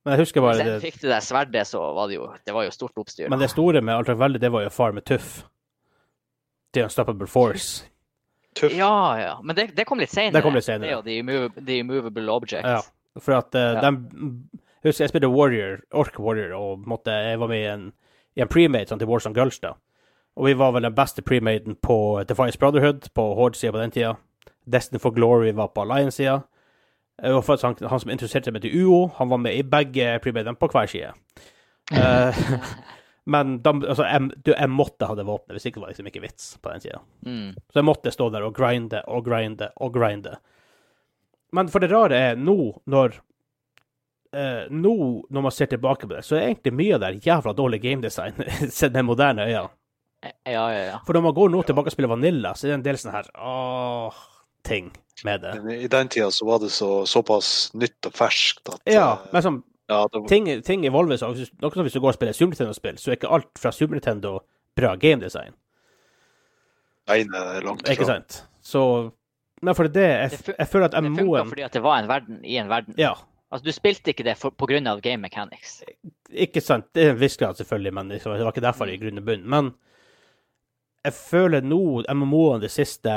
Men 0.06 0.14
jeg 0.14 0.23
husker 0.25 0.42
bare 0.42 0.58
det, 0.58 0.66
jeg 0.76 0.82
fikk 0.87 1.00
det 1.02 1.12
der 1.12 1.25
sverdet, 1.26 1.66
så 1.66 1.82
var 1.94 2.11
det 2.11 2.18
jo, 2.18 2.26
det 2.46 2.54
var 2.54 2.66
jo 2.66 2.75
stort 2.75 2.99
oppstyr. 3.02 3.30
Men 3.30 3.42
det 3.42 3.50
store 3.52 3.82
med 3.82 3.99
Altrak 3.99 4.18
Valley, 4.18 4.42
det 4.42 4.50
var 4.54 4.66
jo 4.66 4.73
far 4.75 4.94
med 4.94 5.06
Tuff. 5.06 5.44
The 6.75 6.85
Unstoppable 6.87 7.26
Force. 7.30 7.87
Tøff. 8.56 8.72
Ja, 8.76 8.92
ja. 9.20 9.32
Men 9.44 9.56
det, 9.58 9.68
det 9.76 9.84
kom 9.88 10.00
litt 10.00 10.12
senere. 10.12 10.38
Det 10.38 10.42
kom 10.46 10.54
litt 10.56 10.64
senere. 10.64 11.00
Det 11.04 11.12
er 11.12 11.20
jo 11.20 11.48
the, 11.50 11.64
the 11.66 11.78
immovable 11.82 12.32
object. 12.32 12.64
Ja. 12.64 12.80
For 13.20 13.36
at 13.38 13.54
uh, 13.54 13.60
Ja. 13.76 13.80
de 13.90 13.96
Husk, 14.86 14.92
husker 14.92 15.04
jeg 15.04 15.10
spilte 15.10 15.28
Warrior, 15.32 15.78
Ork 15.98 16.18
Warrior, 16.22 16.52
og 16.54 16.84
måtte, 16.86 17.10
jeg 17.10 17.40
var 17.40 17.48
med 17.50 17.58
i 17.58 17.66
en, 17.66 17.86
i 18.36 18.42
en 18.44 18.48
premade 18.52 18.86
sånn, 18.86 19.00
til 19.00 19.08
Warzone 19.10 19.34
Girls. 19.34 19.58
da. 19.58 19.72
Og 20.36 20.46
vi 20.46 20.52
var 20.60 20.75
vel 20.76 20.84
den 20.86 20.94
beste 20.94 21.25
premaden 21.26 21.75
på 21.82 21.97
Defiance 22.28 22.58
Brotherhood, 22.60 23.08
på 23.16 23.25
Horde-sida 23.34 23.73
på 23.75 23.80
den 23.80 23.90
tida. 23.90 24.12
Destiny 24.73 25.00
for 25.02 25.10
Glory 25.16 25.50
var 25.56 25.73
på 25.75 25.82
Alliance-sida. 25.82 26.42
Eh, 27.23 27.40
han, 27.62 27.76
han 27.88 28.00
som 28.00 28.10
interesserte 28.12 28.52
meg 28.52 28.62
til 28.62 28.76
UO, 28.84 29.00
han 29.16 29.30
var 29.32 29.40
med 29.42 29.56
i 29.56 29.64
begge 29.64 30.19
premadene 30.23 30.56
på 30.60 30.69
hver 30.73 30.86
side. 30.92 31.12
Eh, 31.97 32.34
men 33.26 33.56
de, 33.62 33.71
altså, 33.89 34.04
jeg, 34.06 34.30
du, 34.47 34.52
jeg 34.52 34.71
måtte 34.71 35.06
ha 35.08 35.15
det 35.19 35.26
våpenet, 35.26 35.56
hvis 35.56 35.69
ikke 35.71 35.80
var 35.82 35.91
det 35.91 35.97
liksom 35.97 36.10
ikke 36.12 36.23
vits 36.23 36.50
på 36.62 36.71
den 36.71 36.82
sida. 36.84 37.00
Mm. 37.26 37.56
Så 37.58 37.80
jeg 37.80 37.86
måtte 37.89 38.12
stå 38.15 38.28
der 38.30 38.47
og 38.47 38.54
grinde 38.54 39.00
og 39.10 39.25
grinde 39.26 39.71
og 39.82 39.95
grinde. 39.97 40.36
Men 41.56 41.71
for 41.73 41.82
det 41.82 41.91
rare 41.91 42.21
er 42.30 42.39
nå, 42.39 42.56
når 42.86 43.19
eh, 44.30 44.71
Nå, 44.71 44.95
når 45.30 45.47
man 45.49 45.54
ser 45.54 45.73
tilbake 45.73 46.06
på 46.06 46.15
det, 46.15 46.23
så 46.26 46.39
er 46.39 46.52
egentlig 46.52 46.75
mye 46.78 46.95
av 46.95 47.02
det 47.02 47.26
jævla 47.26 47.54
dårlig 47.56 47.82
gamedesign 47.82 48.39
sett 48.78 48.95
med 48.95 49.08
moderne 49.10 49.49
øyne. 49.49 49.67
Ja, 50.47 50.62
ja, 50.71 50.71
ja. 50.73 51.02
For 51.06 51.19
når 51.19 51.26
man 51.28 51.36
går 51.36 51.50
nå 51.52 51.67
tilbake 51.67 51.91
og 51.91 51.95
spiller 51.95 52.15
Vanilla, 52.15 52.54
så 52.54 52.67
er 52.67 52.76
det 52.76 52.78
en 52.80 52.86
del 52.86 52.99
sånne 53.02 53.19
her 53.19 53.30
åh, 53.43 54.25
ting 54.67 54.93
med 55.26 55.43
det. 55.43 55.54
Men 55.65 55.82
I 55.82 55.91
den 55.91 56.15
tida 56.15 56.30
så 56.34 56.47
var 56.47 56.62
det 56.62 56.71
så, 56.75 56.91
såpass 57.10 57.73
nytt 57.75 58.06
og 58.06 58.15
ferskt 58.15 58.71
at 58.71 58.86
Ja, 58.91 59.08
eh, 59.17 59.32
men 59.34 59.45
sånn, 59.45 59.65
ja, 59.88 60.06
det 60.12 60.22
ting, 60.28 60.49
ting 60.66 60.86
evolver 60.86 61.18
seg. 61.20 61.36
Hvis- 61.36 61.52
Noe 61.62 61.70
som 61.70 61.86
hvis 61.86 61.94
du 61.94 62.00
går 62.00 62.14
og 62.14 62.18
spiller 62.18 62.34
Super 62.34 62.54
Nintendo-spill, 62.54 62.99
så 62.99 63.10
er 63.12 63.16
ikke 63.20 63.30
alt 63.36 63.58
fra 63.58 63.70
Super 63.72 63.94
Nintendo 63.94 64.40
bra 64.76 64.96
gamedesign. 64.96 65.54
det 67.06 67.28
er 67.30 67.62
langt 67.62 67.88
Ikke 67.88 68.04
sant? 68.04 68.44
Så 68.62 69.12
Nei, 69.62 69.72
for 69.72 69.88
det, 69.88 70.02
er 70.04 70.28
Det 70.28 70.46
jeg, 70.49 70.54
jeg 70.58 70.68
føler 70.68 70.84
at 70.84 70.92
Det 70.92 71.16
funka 71.16 71.44
fordi 71.49 71.62
at 71.64 71.72
det 71.72 71.82
var 71.82 71.99
en 71.99 72.08
verden 72.08 72.44
i 72.44 72.58
en 72.60 72.68
verden. 72.68 72.94
Ja. 72.99 73.14
Altså, 73.50 73.64
du 73.64 73.72
spilte 73.72 74.10
ikke 74.12 74.25
det 74.26 74.36
for, 74.36 74.50
på 74.50 74.66
grunn 74.68 74.86
av 74.86 75.00
game 75.00 75.22
mechanics. 75.22 75.78
Ikke 76.30 76.60
sant, 76.60 76.90
det 76.94 77.04
er 77.06 77.10
en 77.14 77.20
viss 77.20 77.38
grad 77.40 77.56
selvfølgelig, 77.56 77.92
men 77.94 78.08
det 78.10 78.20
var 78.26 78.50
ikke 78.50 78.60
derfor 78.64 78.90
i 78.90 78.99
grunn 79.00 79.18
og 79.18 79.25
bunn. 79.25 79.46
Men 79.49 79.70
jeg 81.06 81.14
føler 81.14 81.62
nå 81.64 82.02
MMO-ene 82.12 82.60
det 82.66 82.72
siste 82.75 83.16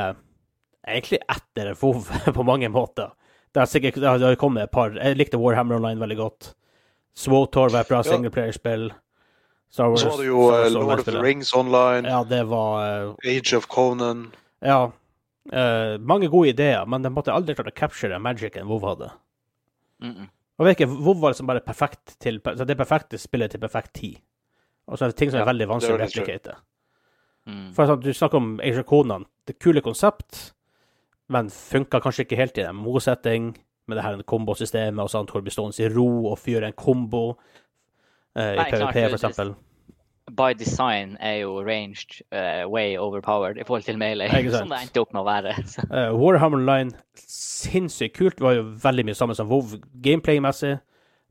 Egentlig 0.89 1.19
etter 1.27 1.73
WoW 1.82 1.99
på 2.38 2.43
mange 2.47 2.69
måter. 2.71 3.12
Det 3.53 3.59
har 3.59 3.69
sikkert 3.69 3.95
det 3.95 4.07
har 4.07 4.35
kommet 4.35 4.63
et 4.63 4.71
par 4.71 4.91
Jeg 4.93 5.17
likte 5.17 5.39
Warhammer 5.41 5.75
Online 5.79 5.99
veldig 5.99 6.17
godt. 6.17 6.53
Swotor 7.17 7.69
var 7.73 7.81
et 7.81 7.89
bra 7.89 7.97
Ja. 7.97 8.03
singleplayerspill. 8.03 8.91
Star 9.69 9.89
Wars 9.89 10.01
Så 10.01 10.09
var 10.09 10.17
det 10.17 10.27
jo 10.27 10.49
eh, 10.53 10.71
Lord 10.71 10.99
of 10.99 11.05
the 11.05 11.21
Rings 11.21 11.53
Online, 11.53 12.07
Ja, 12.07 12.23
det 12.23 12.43
var 12.49 13.05
uh, 13.09 13.15
Age 13.25 13.53
of 13.57 13.67
Conan 13.67 14.31
Ja. 14.62 14.91
Uh, 15.53 15.97
mange 15.99 16.27
gode 16.29 16.49
ideer, 16.49 16.85
men 16.85 17.01
de 17.01 17.09
måtte 17.09 17.33
aldri 17.33 17.55
klart 17.55 17.71
å 17.71 17.75
capture 17.75 18.19
magicen 18.19 18.67
WoW 18.67 18.85
hadde. 18.85 19.12
Mm 20.01 20.13
-mm. 20.13 20.27
Og 20.59 20.65
vet 20.65 20.79
ikke, 20.79 20.91
WoW 20.91 21.19
var 21.21 21.29
liksom 21.29 21.47
bare 21.47 21.59
perfekt 21.59 22.19
til 22.19 22.41
så 22.43 22.65
Det 22.65 22.69
er 22.69 22.85
perfekte 22.85 23.17
spillet 23.17 23.51
til 23.51 23.59
perfekt 23.59 23.93
tid. 23.93 24.17
Og 24.88 24.97
så 24.97 25.05
er 25.05 25.07
det 25.09 25.15
ting 25.15 25.31
som 25.31 25.38
er 25.39 25.45
Ja, 25.45 25.51
veldig 25.51 25.67
vanskelig 25.67 25.95
å 25.95 26.29
er 26.29 26.39
det. 26.43 26.55
Mm. 27.47 27.73
For 27.73 27.85
sånn, 27.85 28.01
Du 28.01 28.13
snakker 28.13 28.38
om 28.38 28.59
Age 28.59 28.79
of 28.79 28.85
Conan. 28.85 29.25
Det 29.47 29.59
kule 29.59 29.81
konsept, 29.81 30.53
men 31.30 31.50
funka 31.54 32.02
kanskje 32.04 32.26
ikke 32.26 32.39
helt 32.39 32.58
i 32.58 32.65
en 32.68 32.76
MO-setting, 32.82 33.52
med 33.89 33.98
det 33.98 34.04
her 34.06 34.20
kombosystemet 34.30 35.02
og 35.02 35.10
sånt, 35.10 35.32
hvor 35.32 35.42
det 35.42 35.48
blir 35.50 35.56
stående 35.56 35.82
i 35.82 35.89
ro 35.89 36.08
og 36.30 36.38
fyre 36.38 36.68
en 36.70 36.76
kombo 36.78 37.24
eh, 38.38 38.54
i 38.54 38.60
Nei, 38.60 38.68
PVP, 38.70 38.94
f.eks. 38.94 39.10
for 39.10 39.18
eksempel. 39.18 39.54
By 40.38 40.54
design 40.54 41.15
er 41.26 41.39
jo 41.39 41.56
ranged 41.65 42.20
uh, 42.30 42.68
way 42.70 42.98
overpowered 43.02 43.58
i 43.58 43.63
forhold 43.65 43.88
til 43.88 43.98
melee, 43.98 44.30
som 44.54 44.70
det 44.70 44.84
endte 44.84 45.02
opp 45.02 45.13
med 45.15 45.24
å 45.24 45.26
være. 45.26 45.56
Eh, 45.98 46.12
Warhammer 46.13 46.62
Line, 46.62 46.94
sinnssykt 47.18 48.13
kult. 48.20 48.38
Det 48.38 48.46
var 48.46 48.60
jo 48.60 48.68
veldig 48.84 49.08
mye 49.10 49.18
samme 49.18 49.34
som 49.38 49.50
WoW 49.50 49.80
gameplay-messig, 50.06 50.76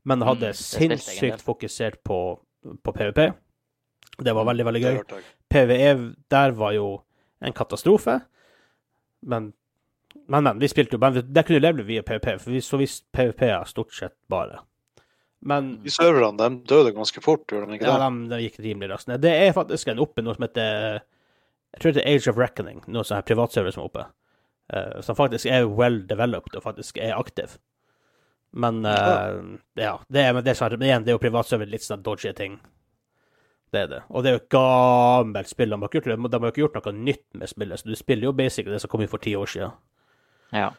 men 0.03 0.19
det 0.19 0.25
Mm, 0.27 0.29
hadde 0.33 0.49
del. 0.49 0.59
sinnssykt 0.59 1.45
fokusert 1.47 2.01
på, 2.03 2.19
på 2.83 2.91
PVP. 2.95 3.29
Det 4.19 4.35
var 4.35 4.49
veldig, 4.51 4.65
veldig 4.67 4.81
gøy. 4.83 4.99
PVE 5.49 5.93
der 6.31 6.51
var 6.59 6.75
jo 6.75 6.89
en 7.39 7.55
katastrofe. 7.55 8.19
Men, 9.23 9.53
men, 10.29 10.43
men 10.45 10.59
vi 10.61 10.69
spilte 10.69 10.97
jo 10.97 11.01
bare 11.01 11.23
Det 11.25 11.43
kunne 11.47 11.61
levd 11.63 11.85
via 11.87 12.03
PVP, 12.05 12.27
for 12.41 12.53
vi 12.53 12.61
så 12.61 12.77
visst 12.79 13.07
PVP 13.15 13.47
er 13.49 13.69
stort 13.69 13.93
sett 13.97 14.15
bare. 14.29 14.61
Men 15.39 15.71
De 15.83 15.91
serverne 15.93 16.37
de 16.37 16.59
døde 16.67 16.91
ganske 16.95 17.21
fort, 17.23 17.47
gjorde 17.47 17.69
de 17.69 17.79
ikke 17.79 17.87
ja, 17.87 17.97
det? 17.97 18.09
de, 18.11 18.29
de 18.33 18.41
gikk 18.43 18.59
rimelig 18.65 18.91
raskt 18.91 19.09
ned. 19.11 19.23
Det 19.23 19.31
er 19.31 19.55
faktisk 19.55 19.89
en 19.89 20.01
oppe 20.03 20.23
noe 20.25 20.35
som 20.35 20.45
heter 20.45 20.99
Jeg 20.99 21.81
tror 21.81 21.95
det 21.95 22.03
er 22.03 22.15
Age 22.15 22.31
of 22.31 22.41
Reckoning, 22.41 22.83
noe 22.87 23.07
sånn 23.07 23.21
her 23.21 23.27
privatserver 23.29 23.75
som 23.75 23.85
er 23.85 23.91
oppe. 23.91 24.07
Uh, 24.69 24.99
som 25.05 25.17
faktisk 25.17 25.49
er 25.49 25.65
well 25.65 26.03
developed 26.09 26.57
og 26.57 26.65
faktisk 26.65 26.99
er 27.01 27.15
aktiv. 27.17 27.55
Men 28.51 28.83
uh, 28.85 29.39
ja, 29.79 29.95
det 30.09 30.25
er, 30.25 30.35
men 30.35 30.45
det 30.45 30.53
er, 30.53 30.59
sånn, 30.59 30.81
igjen, 30.81 31.05
det 31.05 31.13
er 31.13 31.17
jo 31.17 31.23
privatserver, 31.23 31.69
litt 31.69 31.85
sånn 31.85 32.05
dodgy 32.05 32.33
ting. 32.37 32.59
Det 33.73 33.85
er 33.85 33.89
det. 33.89 34.01
Og 34.09 34.25
det 34.25 34.31
er 34.31 34.35
jo 34.35 34.41
et 34.41 34.51
gammelt 34.53 35.49
spill. 35.49 35.73
De 35.73 35.77
har 35.77 35.89
ikke 35.89 36.01
gjort, 36.01 36.31
de 36.33 36.41
har 36.41 36.51
ikke 36.51 36.63
gjort 36.63 36.77
noe 36.79 36.93
nytt 36.97 37.25
med 37.37 37.51
spillet, 37.51 37.81
så 37.81 37.89
du 37.89 37.97
spiller 37.97 38.29
jo 38.29 38.35
basically 38.35 38.73
det 38.73 38.81
som 38.81 38.91
kom 38.91 39.05
inn 39.05 39.11
for 39.11 39.21
ti 39.21 39.35
år 39.37 39.49
siden. 39.49 39.75
Ja. 40.55 40.71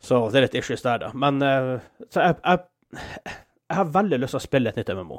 Så 0.00 0.20
det 0.30 0.38
er 0.38 0.44
litt 0.46 0.54
issues 0.60 0.82
der, 0.84 0.98
da. 1.02 1.08
Men 1.14 1.42
eh, 1.42 1.72
så 2.14 2.20
jeg, 2.22 2.36
jeg, 2.44 2.98
jeg 3.68 3.76
har 3.80 3.88
veldig 3.96 4.18
lyst 4.22 4.36
til 4.36 4.40
å 4.40 4.44
spille 4.46 4.70
et 4.70 4.78
nytt 4.78 4.92
MMO. 4.94 5.18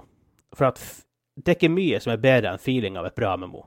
For 0.56 0.70
at 0.70 0.80
f- 0.80 1.02
det 1.40 1.54
er 1.54 1.58
ikke 1.60 1.72
mye 1.74 2.00
som 2.04 2.14
er 2.14 2.22
bedre 2.24 2.54
enn 2.54 2.60
feeling 2.64 2.98
av 3.00 3.06
et 3.10 3.16
bra 3.20 3.36
MMO. 3.38 3.66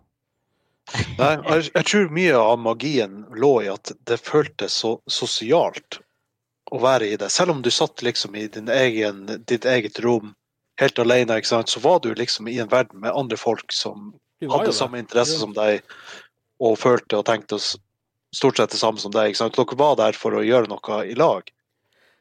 Nei, 1.18 1.35
jeg, 1.47 1.68
jeg 1.77 1.85
tror 1.88 2.09
mye 2.12 2.38
av 2.40 2.59
magien 2.61 3.21
lå 3.38 3.53
i 3.62 3.68
at 3.71 3.92
det 4.09 4.18
føltes 4.21 4.75
så 4.83 4.97
sosialt 5.07 6.01
å 6.73 6.81
være 6.83 7.12
i 7.12 7.18
det. 7.21 7.29
Selv 7.31 7.55
om 7.55 7.61
du 7.62 7.71
satt 7.71 8.03
liksom 8.03 8.35
i 8.40 8.47
din 8.51 8.68
egen, 8.73 9.23
ditt 9.47 9.64
eget 9.68 10.01
rom 10.05 10.33
helt 10.81 10.99
alene, 10.99 11.37
ikke 11.38 11.53
sant? 11.53 11.68
så 11.71 11.81
var 11.85 12.01
du 12.03 12.11
liksom 12.16 12.49
i 12.51 12.57
en 12.64 12.71
verden 12.73 13.01
med 13.05 13.12
andre 13.14 13.37
folk 13.38 13.73
som 13.77 14.14
hadde 14.42 14.73
samme 14.75 14.99
interesse 14.99 15.37
Ja. 15.37 15.42
som 15.45 15.53
deg, 15.55 15.85
og 16.62 16.79
følte 16.81 17.21
og 17.21 17.27
tenkte 17.29 17.61
stort 18.35 18.57
sett 18.57 18.73
det 18.73 18.81
samme 18.81 19.03
som 19.03 19.12
deg. 19.12 19.33
ikke 19.33 19.42
sant? 19.42 19.59
Dere 19.59 19.79
var 19.79 19.99
der 20.01 20.16
for 20.18 20.38
å 20.38 20.45
gjøre 20.45 20.71
noe 20.73 21.03
i 21.09 21.16
lag. 21.18 21.53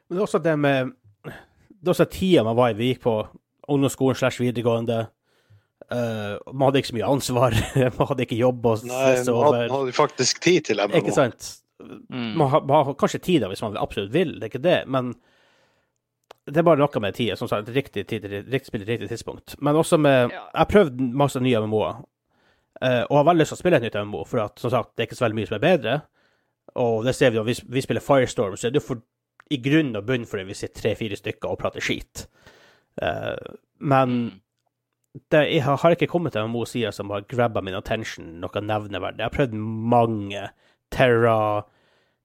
Men 0.06 0.16
det 0.18 0.20
er 0.20 0.26
også 0.26 0.42
det 0.44 0.58
med 0.60 0.92
Det 1.24 1.88
er 1.88 1.94
også 1.94 2.08
tida 2.12 2.44
man 2.44 2.58
var 2.58 2.72
i. 2.72 2.78
Vi 2.78 2.92
gikk 2.92 3.02
på 3.06 3.16
ungdomsskolen 3.72 4.18
slash 4.18 4.42
videregående. 4.42 5.06
Uh, 5.92 6.38
man 6.52 6.68
hadde 6.68 6.82
ikke 6.82 6.92
så 6.92 6.98
mye 6.98 7.10
ansvar. 7.16 7.56
man 7.98 8.08
hadde 8.12 8.26
ikke 8.26 8.38
jobb 8.38 8.68
å 8.68 8.76
Nei, 8.76 8.86
stresse 8.86 9.34
man 9.34 9.48
hadde, 9.48 9.66
man 9.66 9.76
hadde 9.80 9.96
faktisk 9.96 10.42
tid 10.44 10.68
til 10.68 10.82
MMO. 10.82 11.00
Ikke 11.00 11.16
sant? 11.16 11.50
Mm. 11.82 12.32
Man 12.38 12.48
har, 12.52 12.62
man 12.68 12.86
har 12.86 12.96
kanskje 12.98 13.22
tid 13.24 13.42
da, 13.42 13.50
hvis 13.50 13.62
man 13.64 13.78
absolutt 13.80 14.12
vil, 14.14 14.36
det 14.38 14.46
er 14.46 14.52
ikke 14.52 14.62
det, 14.62 14.78
men 14.92 15.10
det 16.46 16.58
er 16.58 16.66
bare 16.66 16.78
noe 16.78 17.02
med 17.02 17.16
tida. 17.16 17.36
Som 17.38 17.50
sagt, 17.50 17.70
riktig 17.74 18.04
tid, 18.10 18.24
riktig 18.26 18.68
spill 18.70 18.86
riktig 18.86 19.10
tidspunkt. 19.10 19.56
Men 19.62 19.78
også 19.78 19.98
med 19.98 20.32
Ja. 20.32 20.44
Jeg 20.52 20.60
har 20.60 20.70
prøvd 20.70 21.02
masse 21.14 21.40
nye 21.42 21.60
MMO-er, 21.62 22.02
og 23.08 23.16
har 23.20 23.24
veldig 23.28 23.42
lyst 23.44 23.52
til 23.54 23.58
å 23.58 23.62
spille 23.62 23.78
et 23.78 23.84
nytt 23.86 23.98
MMO, 24.02 24.24
for 24.26 24.42
at, 24.44 24.58
som 24.58 24.70
sagt, 24.72 24.94
det 24.96 25.04
er 25.04 25.06
ikke 25.10 25.18
så 25.20 25.24
veldig 25.28 25.38
mye 25.38 25.48
som 25.50 25.56
er 25.58 25.64
bedre. 25.66 25.96
Og 26.82 27.04
det 27.06 27.14
ser 27.14 27.30
vi 27.30 27.36
jo, 27.38 27.44
vi, 27.46 27.54
vi 27.76 27.82
spiller 27.84 28.02
Firestorm, 28.04 28.56
så 28.56 28.66
er 28.68 28.72
det 28.74 28.80
jo 28.82 28.86
for, 28.86 29.02
i 29.52 29.58
grunn 29.60 29.94
og 29.98 30.06
bunn 30.08 30.24
fordi 30.26 30.46
vi 30.48 30.54
sitter 30.56 30.80
tre-fire 30.80 31.18
stykker 31.18 31.50
og 31.52 31.58
prater 31.60 31.84
skit. 31.84 32.26
Uh, 33.02 33.36
men 33.80 34.16
Mm. 35.12 35.20
det, 35.30 35.40
jeg 35.52 35.62
har 35.66 35.76
har 35.76 35.92
ikke 35.92 36.06
kommet 36.08 36.32
til 36.32 36.46
MMO 36.48 36.64
sida 36.64 36.90
som 36.92 37.10
har 37.12 37.20
grabba 37.28 37.60
min 37.60 37.74
attention 37.76 38.40
noe 38.40 38.60
nevneverdig. 38.64 39.18
Jeg 39.20 39.28
har 39.28 39.34
prøvd 39.36 39.52
mange. 39.92 40.46
Terra, 40.92 41.64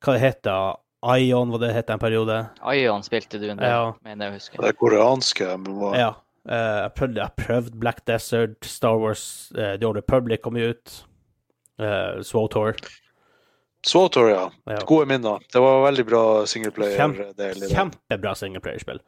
hva 0.04 0.14
det 0.16 0.22
heter, 0.22 0.78
Ion, 1.18 1.52
hva 1.52 1.60
det 1.62 1.74
het 1.76 1.90
en 1.94 2.00
periode. 2.00 2.38
Ion 2.74 3.04
spilte 3.04 3.40
du 3.40 3.50
en 3.50 3.58
del, 3.60 3.68
Ja. 3.70 3.94
mener 4.04 4.26
jeg 4.26 4.32
å 4.32 4.38
huske. 4.40 4.62
Det 4.64 4.78
koreanske 4.80 5.50
MMO. 5.58 5.94
Ja. 5.96 6.14
Eh, 6.48 6.78
jeg 6.84 6.94
prøvde, 6.98 7.22
jeg 7.22 7.46
prøvd 7.46 7.76
Black 7.82 8.06
Desert, 8.08 8.58
Star 8.66 8.98
Wars, 9.02 9.52
eh, 9.58 9.76
The 9.78 9.88
Old 9.88 10.00
Republic 10.00 10.44
kom 10.44 10.58
ut. 10.58 11.04
Uh, 11.78 12.24
Swotor. 12.26 12.74
Swotor, 13.86 14.32
ja. 14.32 14.52
Ja. 14.66 14.80
Gode 14.90 15.06
minner. 15.06 15.44
Det 15.54 15.62
var 15.62 15.84
veldig 15.84 16.06
bra 16.08 16.24
singleplayer-del. 16.50 17.68
Kjempebra 17.70 18.34
singleplayerspill. 18.36 19.04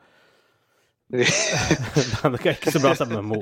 men 1.10 2.36
det 2.36 2.44
er 2.44 2.54
ikke 2.54 2.76
så 2.76 2.84
bra 2.84 2.94
sammen 2.94 3.18
med 3.18 3.32
Mo. 3.32 3.42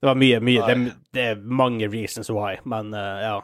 Det 0.00 0.08
var 0.08 0.16
mye, 0.20 0.40
mye 0.40 0.64
det, 0.68 0.94
det 1.16 1.26
er 1.34 1.42
mange 1.44 1.88
reasons 1.92 2.32
why, 2.32 2.56
men 2.68 2.90
uh, 2.96 3.20
ja. 3.20 3.36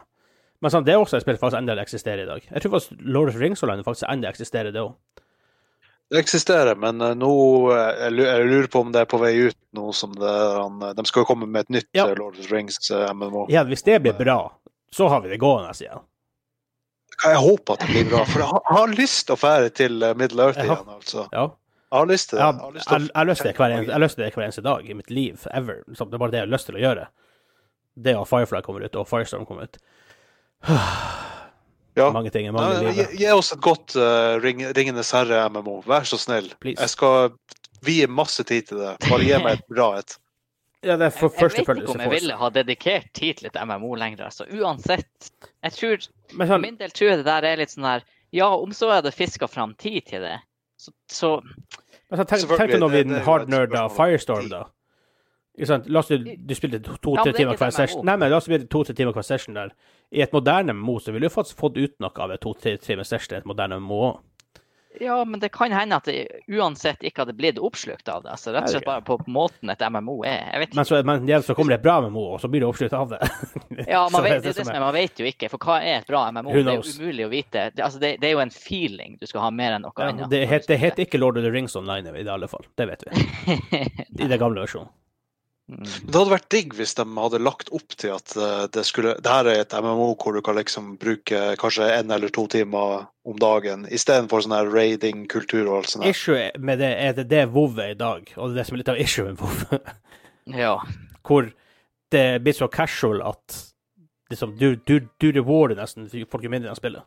Men 0.61 0.73
sånn, 0.73 0.85
det 0.85 0.93
er 0.93 1.01
også 1.01 1.17
et 1.17 1.25
spill 1.25 1.39
som 1.39 1.47
faktisk 1.47 1.61
ennå 1.63 1.77
eksisterer 1.81 2.25
i 2.25 2.29
dag. 2.29 2.49
Jeg 2.51 2.63
tror 2.63 2.75
faktisk 2.75 3.05
Lord 3.05 3.31
of 3.31 3.37
the 3.37 3.41
Rings 3.41 3.63
Online 3.65 3.85
faktisk 3.85 4.09
ennå 4.11 4.29
eksisterer, 4.29 4.75
det 4.75 4.83
òg. 4.83 5.23
Det 6.11 6.19
eksisterer, 6.19 6.75
men 6.75 7.01
eh, 7.01 7.15
nå 7.15 7.33
eh, 7.71 7.99
jeg 8.03 8.47
lurer 8.51 8.67
på 8.67 8.81
om 8.83 8.89
det 8.91 9.05
er 9.05 9.11
på 9.11 9.21
vei 9.23 9.31
ut 9.47 9.57
nå 9.79 9.93
som 9.95 10.17
det 10.19 10.33
han, 10.33 10.81
eh, 10.83 10.95
De 10.99 11.05
skal 11.07 11.23
jo 11.23 11.29
komme 11.29 11.47
med 11.47 11.69
et 11.69 11.77
nytt 11.77 11.89
Ja. 11.95 12.09
Lord 12.11 12.35
of 12.35 12.41
the 12.41 12.55
Rings 12.55 12.91
MMO. 12.91 13.45
Ja, 13.53 13.63
hvis 13.69 13.87
det 13.87 14.01
blir 14.03 14.17
bra, 14.19 14.41
så 14.91 15.07
har 15.09 15.23
vi 15.23 15.31
det 15.31 15.39
gående 15.39 15.71
igjen. 15.79 16.03
Jeg 17.23 17.39
håper 17.39 17.77
at 17.77 17.87
det 17.87 17.93
blir 17.93 18.11
bra, 18.11 18.25
for 18.27 18.43
jeg 18.43 18.63
har, 18.75 18.93
lyst 18.97 19.27
til 19.29 19.37
å 19.37 19.39
fære 19.39 19.71
til 19.77 20.03
Middle 20.19 20.49
Earth 20.49 20.65
igjen. 20.65 20.93
altså. 20.97 21.29
Ja. 21.31 21.47
Jeg 21.91 21.99
har 21.99 22.07
lyst 22.11 22.31
til 22.31 22.39
det. 22.39 22.45
Jeg 22.45 22.59
har 22.59 22.75
lyst 22.75 22.89
til 22.89 23.09
jeg 23.15 23.31
lyst 23.31 23.43
til 23.43 23.51
det 23.51 23.57
hver 23.61 23.77
eneste, 23.77 24.03
lyst 24.03 24.19
til 24.19 24.25
det 24.25 24.35
hver 24.35 24.49
eneste 24.49 24.67
dag 24.67 24.91
i 24.91 24.99
mitt 24.99 25.11
liv, 25.15 25.47
ever. 25.55 25.83
Så 25.95 26.11
det 26.11 26.19
er 26.19 26.25
bare 26.25 26.35
det 26.35 26.43
jeg 26.43 26.49
har 26.49 26.55
lyst 26.57 26.71
til 26.71 26.79
å 26.81 26.87
gjøre. 26.89 27.09
Det 27.95 28.19
at 28.19 28.31
Firefly 28.31 28.67
kommer 28.67 28.87
ut, 28.87 28.99
og 28.99 29.07
Firestorm 29.11 29.47
kommer 29.47 29.71
ut. 29.71 29.83
Ja. 31.99 32.09
Mange 32.15 32.31
ting 32.31 32.47
er 32.47 32.55
mange 32.55 32.81
Nei, 32.85 32.95
gi, 32.95 33.07
gi 33.19 33.29
oss 33.35 33.51
et 33.55 33.63
godt 33.65 33.97
uh, 33.99 34.39
ring, 34.43 34.63
Ringenes 34.77 35.11
herre-MMO. 35.17 35.81
Vær 35.91 36.07
så 36.07 36.19
snill. 36.21 36.51
Please. 36.63 36.79
Jeg 36.79 36.93
skal 36.93 37.33
vie 37.87 38.07
masse 38.07 38.45
tid 38.47 38.69
til 38.71 38.83
det. 38.83 38.97
Bare 39.09 39.25
gi 39.27 39.41
meg 39.43 39.59
et 39.59 39.71
bra 39.71 39.93
et. 40.01 40.17
Ja, 40.81 40.95
det 40.97 41.11
er 41.11 41.13
for, 41.13 41.29
Jeg, 41.29 41.51
jeg 41.59 41.67
vet 41.67 41.83
ikke 41.83 41.93
om 41.93 42.01
jeg 42.01 42.11
ville 42.15 42.37
ha 42.41 42.49
dedikert 42.55 43.11
tid 43.13 43.37
til 43.37 43.51
et 43.51 43.57
MMO 43.69 43.91
lenger. 44.01 44.23
Altså, 44.31 44.47
uansett. 44.49 45.27
Jeg 45.61 45.75
tror, 45.77 46.07
Men 46.31 46.47
For 46.47 46.53
sånn, 46.55 46.63
min 46.65 46.79
del 46.81 46.95
tror 46.97 47.11
jeg 47.11 47.19
det 47.21 47.27
der 47.27 47.47
er 47.51 47.61
litt 47.61 47.75
sånn 47.75 47.85
her 47.85 48.07
Ja, 48.33 48.47
om 48.57 48.73
så 48.73 48.89
jeg 48.89 49.03
hadde 49.03 49.13
fiska 49.13 49.49
fram 49.51 49.75
tid 49.77 50.07
til 50.09 50.25
det, 50.25 50.39
så, 50.81 50.95
så 51.13 51.31
men 51.45 52.23
sånn, 52.23 52.31
tenk, 52.31 52.55
tenk 52.57 52.73
når 52.81 52.95
vi 52.95 53.03
det 53.11 53.19
er 53.19 53.27
hardnerda 53.27 53.83
Firestorm, 53.93 54.49
tid. 54.49 54.55
da. 54.57 54.63
La 55.69 55.99
oss 56.01 56.09
si 56.09 56.19
du 56.19 56.55
spilte 56.55 56.81
to-tre 56.83 57.17
ja, 57.31 57.35
er 57.35 57.37
timer 57.37 57.57
hver 57.61 57.69
et 57.73 57.77
session. 57.77 58.05
Nei, 58.07 58.17
men 58.17 58.31
la 58.33 58.39
oss 58.41 58.49
si 58.49 58.59
to-tre 58.71 58.95
timer 58.97 59.13
hver 59.17 59.27
session 59.27 59.55
der. 59.59 59.75
I 60.11 60.23
et 60.25 60.33
moderne 60.33 60.73
MMO 60.75 60.99
så 61.01 61.13
ville 61.15 61.29
du 61.29 61.35
faktisk 61.35 61.59
fått 61.61 61.77
ut 61.79 61.95
noe 62.03 62.25
av 62.25 62.33
et 62.35 62.41
to-tre 62.43 62.77
timer 62.83 63.05
session 63.07 63.37
i 63.37 63.41
et 63.43 63.47
moderne 63.49 63.79
MMO 63.81 64.03
òg. 64.09 64.19
Ja, 65.01 65.21
men 65.25 65.39
det 65.41 65.53
kan 65.55 65.71
hende 65.71 65.95
at 66.01 66.09
det 66.11 66.25
uansett 66.51 67.05
ikke 67.07 67.23
hadde 67.23 67.37
blitt 67.39 67.61
oppslukt 67.63 68.09
av 68.11 68.25
det. 68.25 68.33
Altså, 68.35 68.51
rett 68.51 68.67
og 68.67 68.73
slett 68.75 68.89
bare 68.89 69.05
på 69.07 69.21
måten 69.31 69.71
et 69.71 69.85
MMO 69.87 70.17
er. 70.27 70.65
Men 70.75 70.85
så, 70.85 70.99
men 71.07 71.29
ja, 71.31 71.39
så 71.47 71.55
kommer 71.55 71.77
det 71.77 71.79
et 71.79 71.85
bra 71.85 72.01
MMO, 72.03 72.25
og 72.35 72.41
så 72.43 72.51
blir 72.51 72.65
det 72.65 72.67
oppslukt 72.67 72.97
av 72.99 73.13
det. 73.15 73.21
Ja, 73.87 74.09
man 74.11 74.25
vet, 74.27 74.41
det 74.43 74.51
det, 74.51 74.57
det 74.59 74.67
som 74.67 74.75
er- 74.75 74.83
man 74.83 74.93
vet 74.99 75.23
jo 75.23 75.29
ikke. 75.31 75.49
For 75.53 75.63
hva 75.63 75.79
er 75.79 76.01
et 76.01 76.11
bra 76.11 76.25
MMO? 76.35 76.51
Det 76.51 76.65
er 76.75 76.81
jo 76.83 76.97
umulig 76.99 77.29
å 77.29 77.31
vite. 77.31 77.69
Det, 77.71 77.85
altså, 77.87 78.03
det, 78.03 78.17
det 78.21 78.29
er 78.29 78.35
jo 78.35 78.43
en 78.43 78.51
feeling 78.51 79.15
du 79.21 79.29
skal 79.31 79.47
ha 79.47 79.51
mer 79.55 79.79
enn 79.79 79.87
noe 79.87 79.95
Ja, 79.95 80.11
annet. 80.11 80.27
det, 80.35 80.43
het, 80.51 80.67
heter 80.83 81.07
ikke 81.07 81.23
Lord 81.23 81.39
of 81.39 81.47
the 81.47 81.55
Rings 81.55 81.79
Online 81.79 82.11
i 82.11 82.25
det 82.27 82.35
alle 82.35 82.51
fall. 82.51 82.67
Det 82.75 82.89
vet 82.91 83.07
vi. 83.07 83.25
I 84.25 84.27
den 84.27 84.39
gamle 84.43 84.67
versjonen. 84.67 84.91
Mm. 85.71 85.85
Det 85.87 86.17
hadde 86.19 86.33
vært 86.33 86.49
digg 86.51 86.73
hvis 86.75 86.97
de 86.99 87.05
hadde 87.07 87.39
lagt 87.47 87.69
opp 87.77 87.95
til 87.95 88.17
at 88.17 88.33
eh, 88.35 88.65
det 88.75 88.83
skulle 88.89 89.13
Det 89.23 89.31
her 89.31 89.47
er 89.47 89.61
et 89.63 89.75
MMO 89.79 90.09
hvor 90.19 90.35
du 90.35 90.41
kan 90.43 90.59
liksom 90.59 90.97
bruke 90.99 91.55
kanskje 91.61 91.87
en 91.95 92.11
eller 92.11 92.33
to 92.35 92.49
timer 92.51 93.07
om 93.29 93.39
dagen 93.39 93.85
istedenfor 93.87 94.43
sånn 94.43 94.57
her 94.57 94.71
raiding-kultur 94.73 95.69
og 95.69 95.77
alt 95.79 95.93
sånt. 95.93 96.09
Issue 96.11 96.49
med 96.59 96.83
det 96.83 96.91
er 96.99 97.15
det 97.21 97.29
det 97.31 97.45
WoW 97.55 97.79
er 97.79 97.95
i 97.95 98.01
dag, 98.01 98.27
og 98.35 98.51
det 98.51 98.57
er 98.57 98.59
det 98.59 98.67
som 98.67 98.77
er 98.77 98.83
litt 98.83 98.93
av 98.95 99.03
issue 99.05 99.29
med 99.29 99.39
WoW. 99.43 99.79
Ja. 100.59 100.81
Hvor 101.23 101.47
det 102.11 102.41
blir 102.43 102.57
så 102.57 102.67
casual 102.73 103.21
at 103.23 103.59
liksom, 104.33 104.57
du, 104.59 104.75
du, 104.89 105.07
du 105.21 105.29
rewarder 105.37 105.79
nesten 105.79 106.09
folk 106.11 106.43
jo 106.43 106.51
mindre 106.51 106.73
enn 106.73 106.79
spillet. 106.79 107.07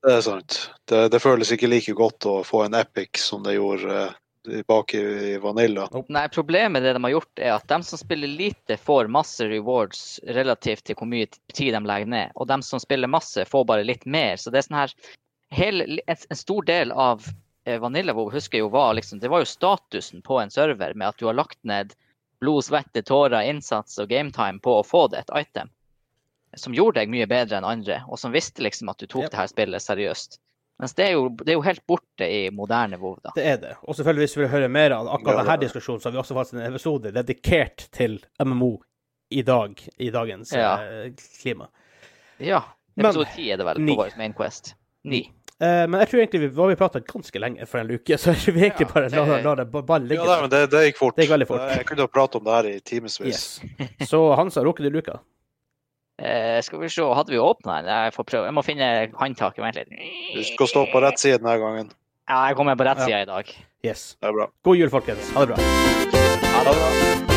Det 0.00 0.14
er 0.16 0.22
sant. 0.24 0.56
Det, 0.88 1.02
det 1.12 1.20
føles 1.20 1.50
ikke 1.52 1.68
like 1.68 1.92
godt 1.98 2.24
å 2.30 2.38
få 2.46 2.64
en 2.64 2.78
epic 2.78 3.20
som 3.20 3.44
det 3.44 3.58
gjorde 3.58 3.92
eh, 4.06 4.19
bak 4.66 4.94
i, 4.94 5.38
Vanilla. 5.38 5.88
Nei, 6.08 6.28
problemet 6.28 6.72
med 6.72 6.82
det 6.82 6.92
de 6.96 7.04
har 7.04 7.10
gjort, 7.10 7.38
er 7.38 7.54
at 7.54 7.68
de 7.68 7.82
som 7.84 8.00
spiller 8.00 8.28
lite, 8.28 8.76
får 8.76 9.10
masse 9.12 9.44
rewards 9.48 10.20
relativt 10.24 10.84
til 10.88 10.96
hvor 10.98 11.08
mye 11.10 11.28
tid 11.52 11.74
de 11.74 11.82
legger 11.84 12.10
ned. 12.10 12.32
Og 12.34 12.48
de 12.48 12.60
som 12.62 12.80
spiller 12.80 13.10
masse, 13.10 13.44
får 13.44 13.66
bare 13.68 13.84
litt 13.84 14.06
mer. 14.06 14.36
Så 14.40 14.50
det 14.50 14.62
er 14.62 14.68
sånn 14.68 14.80
her 14.80 14.94
hele, 15.50 16.00
en, 16.06 16.16
en 16.30 16.36
stor 16.36 16.62
del 16.64 16.92
av 16.92 17.26
eh, 17.64 17.80
Vanilla 17.80 18.14
WoW 18.14 18.30
husker 18.32 18.58
jo 18.62 18.68
var 18.68 18.94
liksom 18.94 19.18
Det 19.18 19.28
var 19.28 19.42
jo 19.42 19.50
statusen 19.50 20.22
på 20.22 20.40
en 20.40 20.50
server 20.50 20.94
med 20.94 21.08
at 21.08 21.18
du 21.18 21.26
har 21.26 21.36
lagt 21.36 21.58
ned 21.62 21.94
blod, 22.40 22.64
svette, 22.64 23.02
tårer, 23.02 23.42
innsats 23.50 23.98
og 24.00 24.08
gametime 24.08 24.62
på 24.64 24.78
å 24.78 24.86
få 24.86 25.08
det 25.12 25.24
et 25.26 25.34
item. 25.42 25.68
Som 26.56 26.74
gjorde 26.74 27.02
deg 27.02 27.10
mye 27.12 27.28
bedre 27.30 27.58
enn 27.60 27.68
andre, 27.68 28.00
og 28.08 28.18
som 28.18 28.32
visste 28.32 28.64
liksom 28.64 28.88
at 28.90 28.98
du 28.98 29.06
tok 29.06 29.28
Yep. 29.28 29.30
det 29.30 29.38
her 29.38 29.50
spillet 29.52 29.84
seriøst. 29.84 30.40
Mens 30.80 30.94
det 30.96 31.04
er, 31.06 31.10
jo, 31.12 31.28
det 31.36 31.52
er 31.52 31.58
jo 31.58 31.64
helt 31.66 31.82
borte 31.86 32.24
i 32.26 32.50
moderne 32.56 32.96
WoW, 33.00 33.18
da. 33.22 33.30
Det 33.36 33.44
er 33.46 33.56
det. 33.60 33.72
Og 33.84 33.94
selvfølgelig, 33.98 34.24
hvis 34.26 34.36
vi 34.38 34.42
vil 34.46 34.52
høre 34.54 34.68
mer 34.72 34.94
av 34.96 35.08
akkurat 35.18 35.42
denne 35.44 35.58
diskusjonen, 35.66 36.00
så 36.00 36.08
har 36.08 36.14
vi 36.16 36.22
også 36.22 36.36
faktisk 36.38 36.56
en 36.56 36.66
episode 36.70 37.12
dedikert 37.12 37.88
til 37.92 38.16
MMO 38.42 38.78
i 39.30 39.42
dag, 39.46 39.76
i 40.00 40.08
dagens 40.10 40.52
Ja. 40.56 40.72
eh, 40.82 41.10
klima. 41.42 41.68
Ja. 42.40 42.62
Men- 42.96 43.06
Episode 43.06 43.28
10 43.36 43.50
er 43.52 43.56
det 43.60 43.66
vel 43.66 43.76
på 43.86 43.96
vår 44.00 44.16
main 44.18 44.32
quest. 44.32 44.74
Ni. 45.04 45.30
Uh, 45.60 45.84
men 45.86 46.00
jeg 46.00 46.08
tror 46.08 46.20
egentlig 46.22 46.40
vi, 46.40 46.48
vi 46.70 46.74
prata 46.80 47.00
ganske 47.04 47.38
lenge 47.38 47.66
for 47.68 47.78
en 47.82 47.86
luke, 47.86 48.16
så 48.18 48.32
jeg 48.32 48.40
tror 48.40 48.54
vi 48.56 48.60
egentlig 48.64 48.86
bare 48.94 49.10
la, 49.12 49.24
det- 49.28 49.44
la 49.44 49.54
det 49.60 49.66
ba- 49.70 49.82
bare 49.82 50.00
ligge. 50.08 50.24
Ja, 50.24 50.30
nei, 50.32 50.40
men 50.40 50.50
det, 50.50 50.70
det 50.72 50.80
gikk 50.88 50.96
fort. 50.96 51.16
Det 51.16 51.26
gikk 51.26 51.34
veldig 51.36 51.46
fort. 51.50 51.66
Jeg 51.76 51.84
kunne 51.90 52.06
ha 52.06 52.08
pratet 52.08 52.40
om 52.40 52.44
det 52.48 52.54
her 52.56 52.68
i 52.70 52.80
timevis. 52.80 53.20
Yes. 53.20 53.60
Så 54.08 54.22
Hansa, 54.40 54.64
rukker 54.64 54.88
du 54.88 54.90
luka? 54.96 55.18
Eh, 56.20 56.60
skal 56.62 56.80
vi 56.82 56.88
se, 56.92 57.02
hadde 57.16 57.32
vi 57.32 57.38
åpna 57.40 57.78
den? 57.80 57.88
Jeg 58.04 58.12
får 58.12 58.24
prøve. 58.28 58.44
Jeg 58.50 58.54
må 58.58 58.64
finne 58.66 58.90
håndtaket. 59.16 59.62
Vent 59.64 59.80
litt. 59.80 59.88
Du 60.36 60.42
skal 60.44 60.68
stå 60.68 60.84
på 60.92 61.00
rett 61.02 61.18
side 61.22 61.40
denne 61.40 61.56
gangen. 61.62 61.90
Ja, 62.28 62.44
jeg 62.50 62.56
kommer 62.60 62.76
på 62.76 62.84
rett 62.86 63.02
Ja. 63.08 63.22
i 63.22 63.24
dag. 63.24 63.48
Yes. 63.82 64.16
Det 64.20 64.28
er 64.28 64.32
bra. 64.36 64.50
God 64.62 64.76
jul, 64.76 64.90
folkens. 64.92 65.32
Ha 65.32 65.46
det 65.46 65.54
bra. 65.54 65.56
Ha 66.52 66.64
det 66.68 66.76
bra. 66.76 67.29